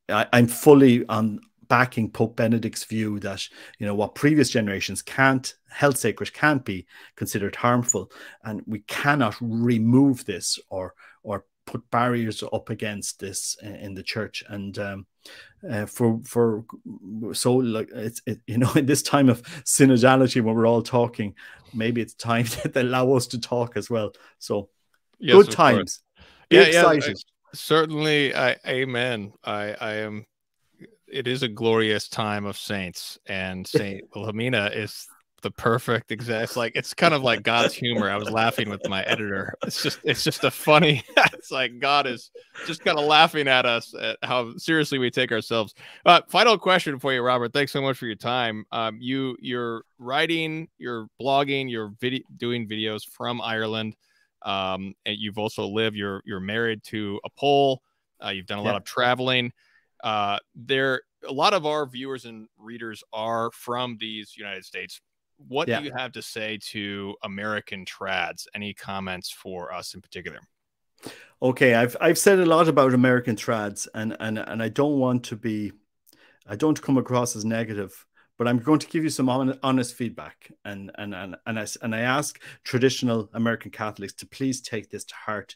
[0.09, 5.53] I, i'm fully on backing Pope Benedict's view that you know what previous generations can't
[5.69, 8.11] health sacred can't be considered harmful,
[8.43, 14.43] and we cannot remove this or or put barriers up against this in the church.
[14.47, 15.05] And um,
[15.70, 16.65] uh, for for
[17.34, 21.36] so like it's it, you know in this time of synodality when we're all talking
[21.74, 24.13] maybe it's time that they allow us to talk as well.
[24.39, 24.70] So
[25.20, 26.01] yes, good times.
[26.49, 29.34] Yeah, excited yeah, I, certainly I, amen.
[29.43, 30.26] I i am
[31.07, 35.07] it is a glorious time of saints and saint wilhelmina is
[35.41, 38.81] the perfect exact it's like it's kind of like god's humor i was laughing with
[38.87, 42.31] my editor it's just it's just a funny it's like god is
[42.65, 45.73] just kind of laughing at us at how seriously we take ourselves
[46.05, 49.83] uh, final question for you robert thanks so much for your time um, you you're
[49.97, 53.95] writing you're blogging you're video doing videos from ireland
[54.43, 57.81] um, and you've also lived you're you're married to a pole
[58.23, 58.69] uh, you've done a yeah.
[58.69, 59.51] lot of traveling
[60.03, 65.01] uh, there a lot of our viewers and readers are from these united states
[65.47, 65.79] what yeah.
[65.79, 68.45] do you have to say to American trads?
[68.53, 70.39] Any comments for us in particular?
[71.41, 75.23] Okay, I've I've said a lot about American trads, and and and I don't want
[75.25, 75.71] to be,
[76.45, 78.05] I don't come across as negative,
[78.37, 81.95] but I'm going to give you some honest feedback, and and and and I and
[81.95, 85.55] I ask traditional American Catholics to please take this to heart.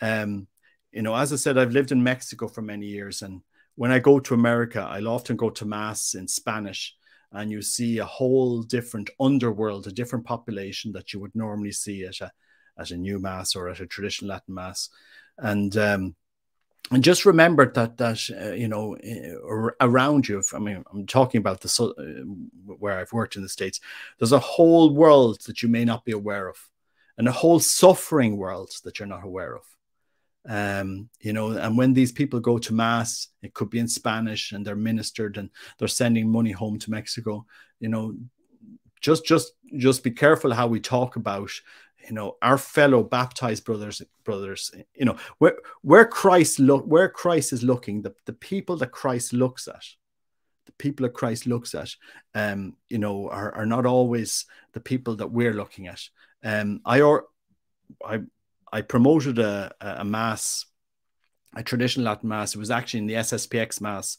[0.00, 0.46] Um,
[0.92, 3.42] you know, as I said, I've lived in Mexico for many years, and
[3.74, 6.94] when I go to America, I'll often go to mass in Spanish
[7.32, 12.04] and you see a whole different underworld, a different population that you would normally see
[12.04, 12.30] at a
[12.78, 14.88] at a new mass or at a traditional Latin mass,
[15.38, 16.14] and um,
[16.90, 20.42] and just remember that that uh, you know uh, around you.
[20.54, 23.80] I mean, I'm talking about the uh, where I've worked in the states.
[24.18, 26.56] There's a whole world that you may not be aware of,
[27.18, 29.62] and a whole suffering world that you're not aware of.
[30.48, 34.52] Um, you know, and when these people go to mass, it could be in Spanish
[34.52, 37.44] and they're ministered and they're sending money home to Mexico.
[37.80, 38.14] You know,
[39.00, 41.50] just just just be careful how we talk about
[42.06, 47.52] you know our fellow baptized brothers brothers you know where where christ look where christ
[47.52, 49.84] is looking the, the people that christ looks at
[50.66, 51.94] the people that christ looks at
[52.34, 56.00] um you know are, are not always the people that we're looking at
[56.44, 57.26] um i or
[58.04, 58.18] i
[58.72, 60.66] I promoted a, a mass,
[61.54, 62.54] a traditional Latin mass.
[62.54, 64.18] It was actually in the SSPX mass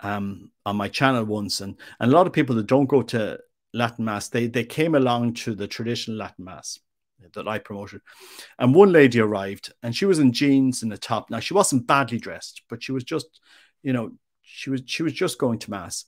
[0.00, 3.38] um, on my channel once, and, and a lot of people that don't go to
[3.74, 6.78] Latin mass, they they came along to the traditional Latin mass
[7.34, 8.00] that I promoted,
[8.58, 11.30] and one lady arrived, and she was in jeans and a top.
[11.30, 13.40] Now she wasn't badly dressed, but she was just,
[13.82, 16.04] you know, she was she was just going to mass,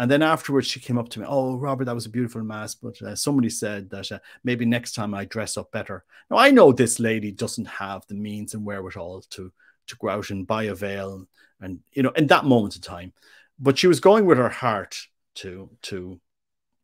[0.00, 2.74] And then afterwards, she came up to me, Oh, Robert, that was a beautiful mass.
[2.74, 6.04] But uh, somebody said that uh, maybe next time I dress up better.
[6.30, 9.52] Now, I know this lady doesn't have the means and wherewithal to,
[9.88, 11.26] to go out and buy a veil
[11.60, 13.12] and, you know, in that moment of time.
[13.58, 14.98] But she was going with her heart
[15.34, 16.18] to, to,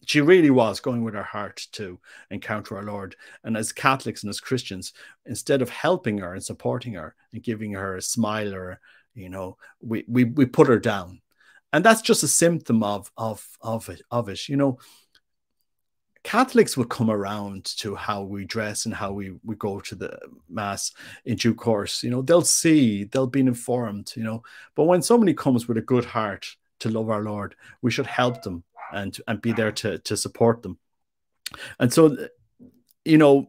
[0.04, 1.98] she really was going with her heart to
[2.30, 3.16] encounter our Lord.
[3.44, 4.92] And as Catholics and as Christians,
[5.24, 8.78] instead of helping her and supporting her and giving her a smile or,
[9.14, 11.22] you know, we, we, we put her down
[11.76, 14.78] and that's just a symptom of of of it of it you know
[16.24, 20.18] Catholics will come around to how we dress and how we, we go to the
[20.48, 20.90] mass
[21.24, 22.02] in due course.
[22.02, 24.42] You know, they'll see, they'll be informed, you know.
[24.74, 26.48] But when somebody comes with a good heart
[26.80, 30.64] to love our Lord, we should help them and, and be there to, to support
[30.64, 30.78] them.
[31.78, 32.16] And so,
[33.04, 33.46] you know,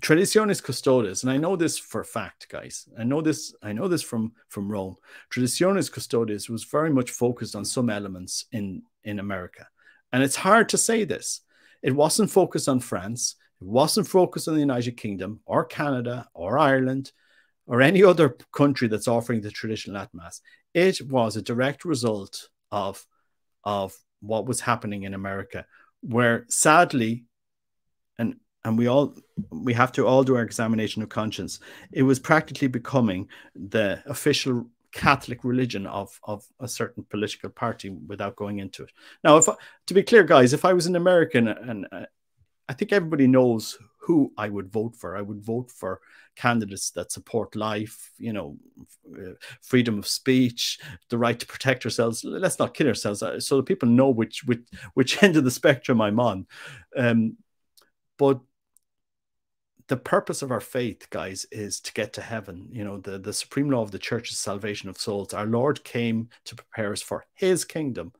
[0.00, 2.88] Traditionis Custodes, and I know this for fact, guys.
[2.96, 3.54] I know this.
[3.62, 4.96] I know this from from Rome.
[5.30, 9.66] Traditionis Custodes was very much focused on some elements in in America,
[10.12, 11.40] and it's hard to say this.
[11.82, 13.34] It wasn't focused on France.
[13.60, 17.10] It wasn't focused on the United Kingdom or Canada or Ireland
[17.66, 20.40] or any other country that's offering the traditional Latin Mass.
[20.74, 23.04] It was a direct result of
[23.64, 25.66] of what was happening in America,
[26.02, 27.24] where sadly,
[28.16, 29.14] and and we all
[29.50, 31.60] we have to all do our examination of conscience.
[31.92, 38.36] It was practically becoming the official catholic religion of of a certain political party without
[38.36, 38.90] going into it.
[39.22, 39.46] Now if
[39.86, 42.06] to be clear guys if i was an american and uh,
[42.68, 45.16] i think everybody knows who i would vote for.
[45.16, 46.00] I would vote for
[46.36, 48.56] candidates that support life you know
[49.60, 50.78] freedom of speech
[51.10, 52.24] the right to protect ourselves.
[52.24, 53.22] Let's not kid ourselves.
[53.22, 56.46] Uh, so that people know which which which end of the spectrum i'm on.
[56.96, 57.36] Um,
[58.18, 58.40] but
[59.88, 62.68] the purpose of our faith, guys, is to get to heaven.
[62.70, 65.32] You know, the, the supreme law of the church is salvation of souls.
[65.32, 68.12] Our Lord came to prepare us for his kingdom.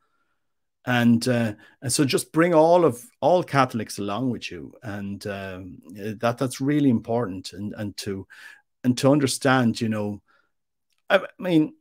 [0.86, 4.72] And uh, and so just bring all of all Catholics along with you.
[4.82, 8.26] And um, that that's really important and, and to
[8.84, 10.22] and to understand, you know,
[11.11, 11.74] I mean,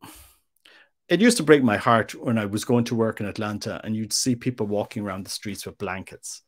[1.08, 3.96] it used to break my heart when I was going to work in Atlanta and
[3.96, 6.42] you'd see people walking around the streets with blankets,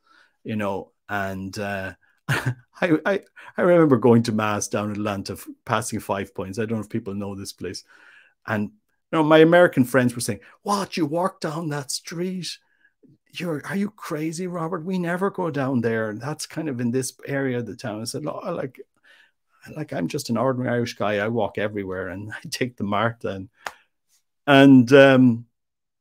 [0.44, 1.94] you know, and uh,
[2.30, 2.54] I,
[3.06, 3.20] I,
[3.58, 6.60] I remember going to mass down in Atlanta, passing Five Points.
[6.60, 7.84] I don't know if people know this place,
[8.48, 8.72] and you
[9.12, 12.58] know my American friends were saying, "What you walk down that street?
[13.32, 14.86] You're are you crazy, Robert?
[14.86, 16.14] We never go down there.
[16.14, 18.80] That's kind of in this area of the town." I said, "Oh, like,
[19.76, 21.18] like I'm just an ordinary Irish guy.
[21.18, 23.50] I walk everywhere, and I take the MARTA, and
[24.46, 25.46] and um,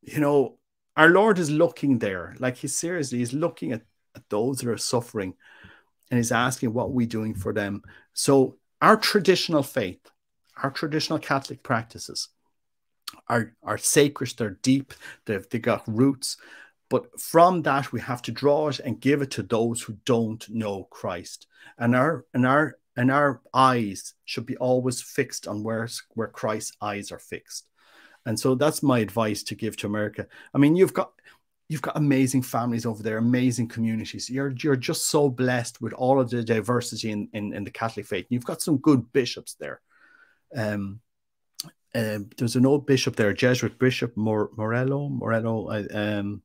[0.03, 0.59] you know,
[0.97, 2.35] our Lord is looking there.
[2.39, 3.83] Like he's seriously, he's looking at,
[4.29, 5.35] those that are suffering."
[6.11, 7.83] and he's asking what we're doing for them.
[8.13, 10.01] So our traditional faith,
[10.63, 12.29] our traditional Catholic practices
[13.29, 14.95] are, are sacred, they're deep,
[15.25, 16.37] they've they got roots.
[16.91, 20.49] But from that, we have to draw it and give it to those who don't
[20.49, 21.47] know Christ.
[21.77, 26.77] And our and our and our eyes should be always fixed on where, where Christ's
[26.81, 27.67] eyes are fixed.
[28.27, 30.27] And so that's my advice to give to America.
[30.53, 31.13] I mean, you've got
[31.69, 34.31] you've got amazing families over there, amazing communities.
[34.31, 38.07] You're you're just so blessed with all of the diversity in, in, in the Catholic
[38.07, 38.27] faith.
[38.31, 39.81] You've got some good bishops there.
[40.57, 41.01] Um,
[41.95, 45.09] uh, there's an old bishop there, Jesuit Bishop Mor- Morello.
[45.09, 46.43] Morello, I, um,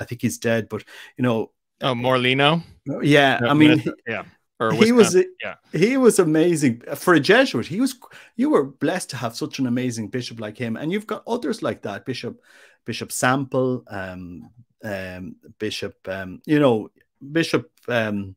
[0.00, 0.84] I think he's dead, but
[1.16, 1.52] you know.
[1.82, 2.62] Oh, Morlino.
[3.02, 4.24] Yeah, I mean, yeah.
[4.72, 5.54] he was yeah.
[5.72, 7.66] he was amazing for a Jesuit.
[7.66, 7.98] He was
[8.36, 11.62] you were blessed to have such an amazing bishop like him, and you've got others
[11.62, 12.04] like that.
[12.04, 12.38] Bishop
[12.90, 14.50] Bishop Sample, um,
[14.82, 16.90] um, Bishop, um, you know,
[17.30, 18.34] Bishop um,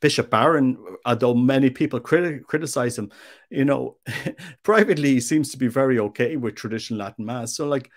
[0.00, 3.10] Bishop Barron, although many people criti- criticize him,
[3.50, 3.96] you know,
[4.62, 7.56] privately he seems to be very okay with traditional Latin Mass.
[7.56, 7.90] So, like,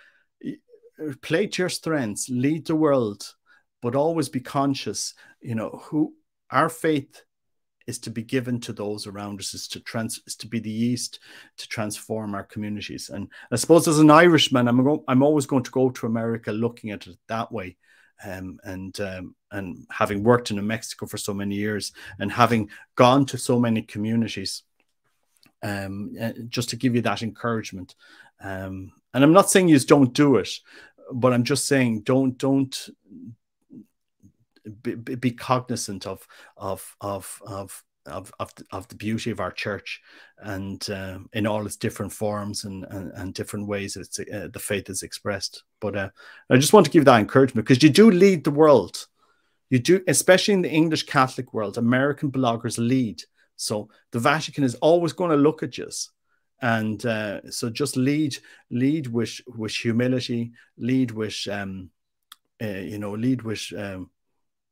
[1.22, 3.32] play to your strengths, lead the world,
[3.80, 6.16] but always be conscious, you know, who
[6.50, 7.22] our faith
[7.90, 10.70] is to be given to those around us, is to trans, is to be the
[10.70, 11.20] yeast
[11.58, 13.10] to transform our communities.
[13.10, 16.52] And I suppose as an Irishman, I'm go, I'm always going to go to America
[16.52, 17.78] looking at it that way.
[18.24, 23.26] Um, and um, and having worked in Mexico for so many years and having gone
[23.28, 24.64] to so many communities,
[25.64, 27.96] um, uh, just to give you that encouragement.
[28.42, 30.50] Um, and I'm not saying you don't do it,
[31.14, 32.90] but I'm just saying don't don't
[34.82, 36.26] be, be cognizant of
[36.58, 40.02] of of of of of the, of the beauty of our church
[40.40, 44.60] and uh, in all its different forms and and, and different ways it's uh, the
[44.60, 45.64] faith is expressed.
[45.80, 46.10] But uh,
[46.50, 49.08] i just want to give that encouragement because you do lead the world.
[49.70, 53.22] You do especially in the english catholic world american bloggers lead.
[53.56, 55.90] So the vatican is always going to look at you
[56.62, 58.36] and uh, so just lead
[58.70, 61.90] lead with with humility lead with um,
[62.62, 64.10] uh, you know, lead with um,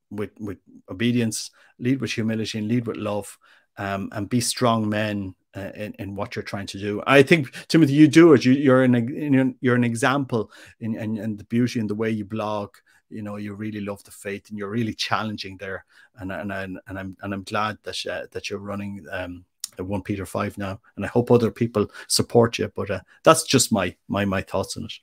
[0.09, 0.57] with with
[0.89, 3.37] obedience, lead with humility, and lead with love,
[3.77, 7.01] um, and be strong men uh, in, in what you're trying to do.
[7.07, 8.45] I think Timothy, you do it.
[8.45, 12.25] You, you're an you're an example in, in, in the beauty and the way you
[12.25, 12.75] blog.
[13.09, 15.85] You know, you really love the faith, and you're really challenging there.
[16.15, 19.45] And and and, and I'm and I'm glad that uh, that you're running um,
[19.85, 22.71] one Peter five now, and I hope other people support you.
[22.75, 24.93] But uh, that's just my my my thoughts on it.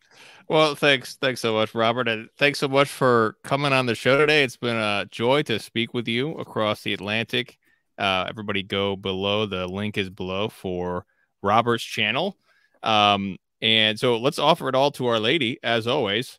[0.49, 4.18] Well, thanks, thanks so much, Robert, and thanks so much for coming on the show
[4.18, 4.45] today.
[4.45, 7.59] It's been a joy to speak with you across the Atlantic.
[7.97, 9.47] Uh, everybody, go below.
[9.47, 11.07] The link is below for
[11.43, 12.37] Robert's channel.
[12.83, 16.39] Um, and so let's offer it all to Our Lady as always,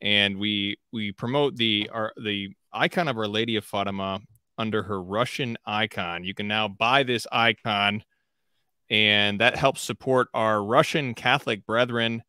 [0.00, 4.20] and we we promote the our the icon of Our Lady of Fatima
[4.58, 6.24] under her Russian icon.
[6.24, 8.04] You can now buy this icon,
[8.90, 12.22] and that helps support our Russian Catholic brethren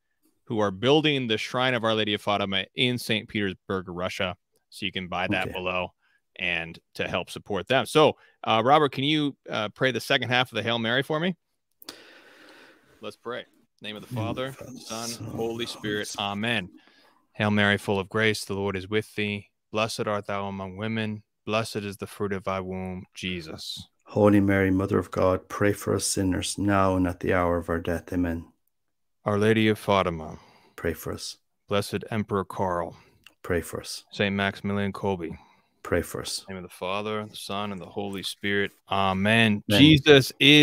[0.46, 3.28] who are building the Shrine of Our Lady of Fatima in St.
[3.28, 4.36] Petersburg, Russia.
[4.70, 5.54] So you can buy that okay.
[5.54, 5.90] below
[6.38, 7.86] and to help support them.
[7.86, 8.14] So,
[8.44, 11.36] uh, Robert, can you uh, pray the second half of the Hail Mary for me?
[13.02, 13.46] Let's pray.
[13.82, 16.14] name of the Father, Son, Holy Spirit.
[16.20, 16.70] Amen.
[17.34, 19.50] Hail Mary, full of grace, the Lord is with thee.
[19.72, 23.88] Blessed art thou among women Blessed is the fruit of thy womb, Jesus.
[24.06, 27.70] Holy Mary, Mother of God, pray for us sinners, now and at the hour of
[27.70, 28.12] our death.
[28.12, 28.46] Amen.
[29.26, 30.40] Our Lady of Fatima,
[30.76, 31.38] pray for us.
[31.68, 32.98] Blessed Emperor Karl,
[33.44, 34.06] pray for us.
[34.12, 35.38] Saint Maximilian Kolbe,
[35.84, 36.44] pray for us.
[36.50, 38.72] name of the Father, the Son, and the Holy Spirit.
[38.90, 39.64] Amen.
[39.70, 39.80] Amen.
[39.80, 40.48] Jesus is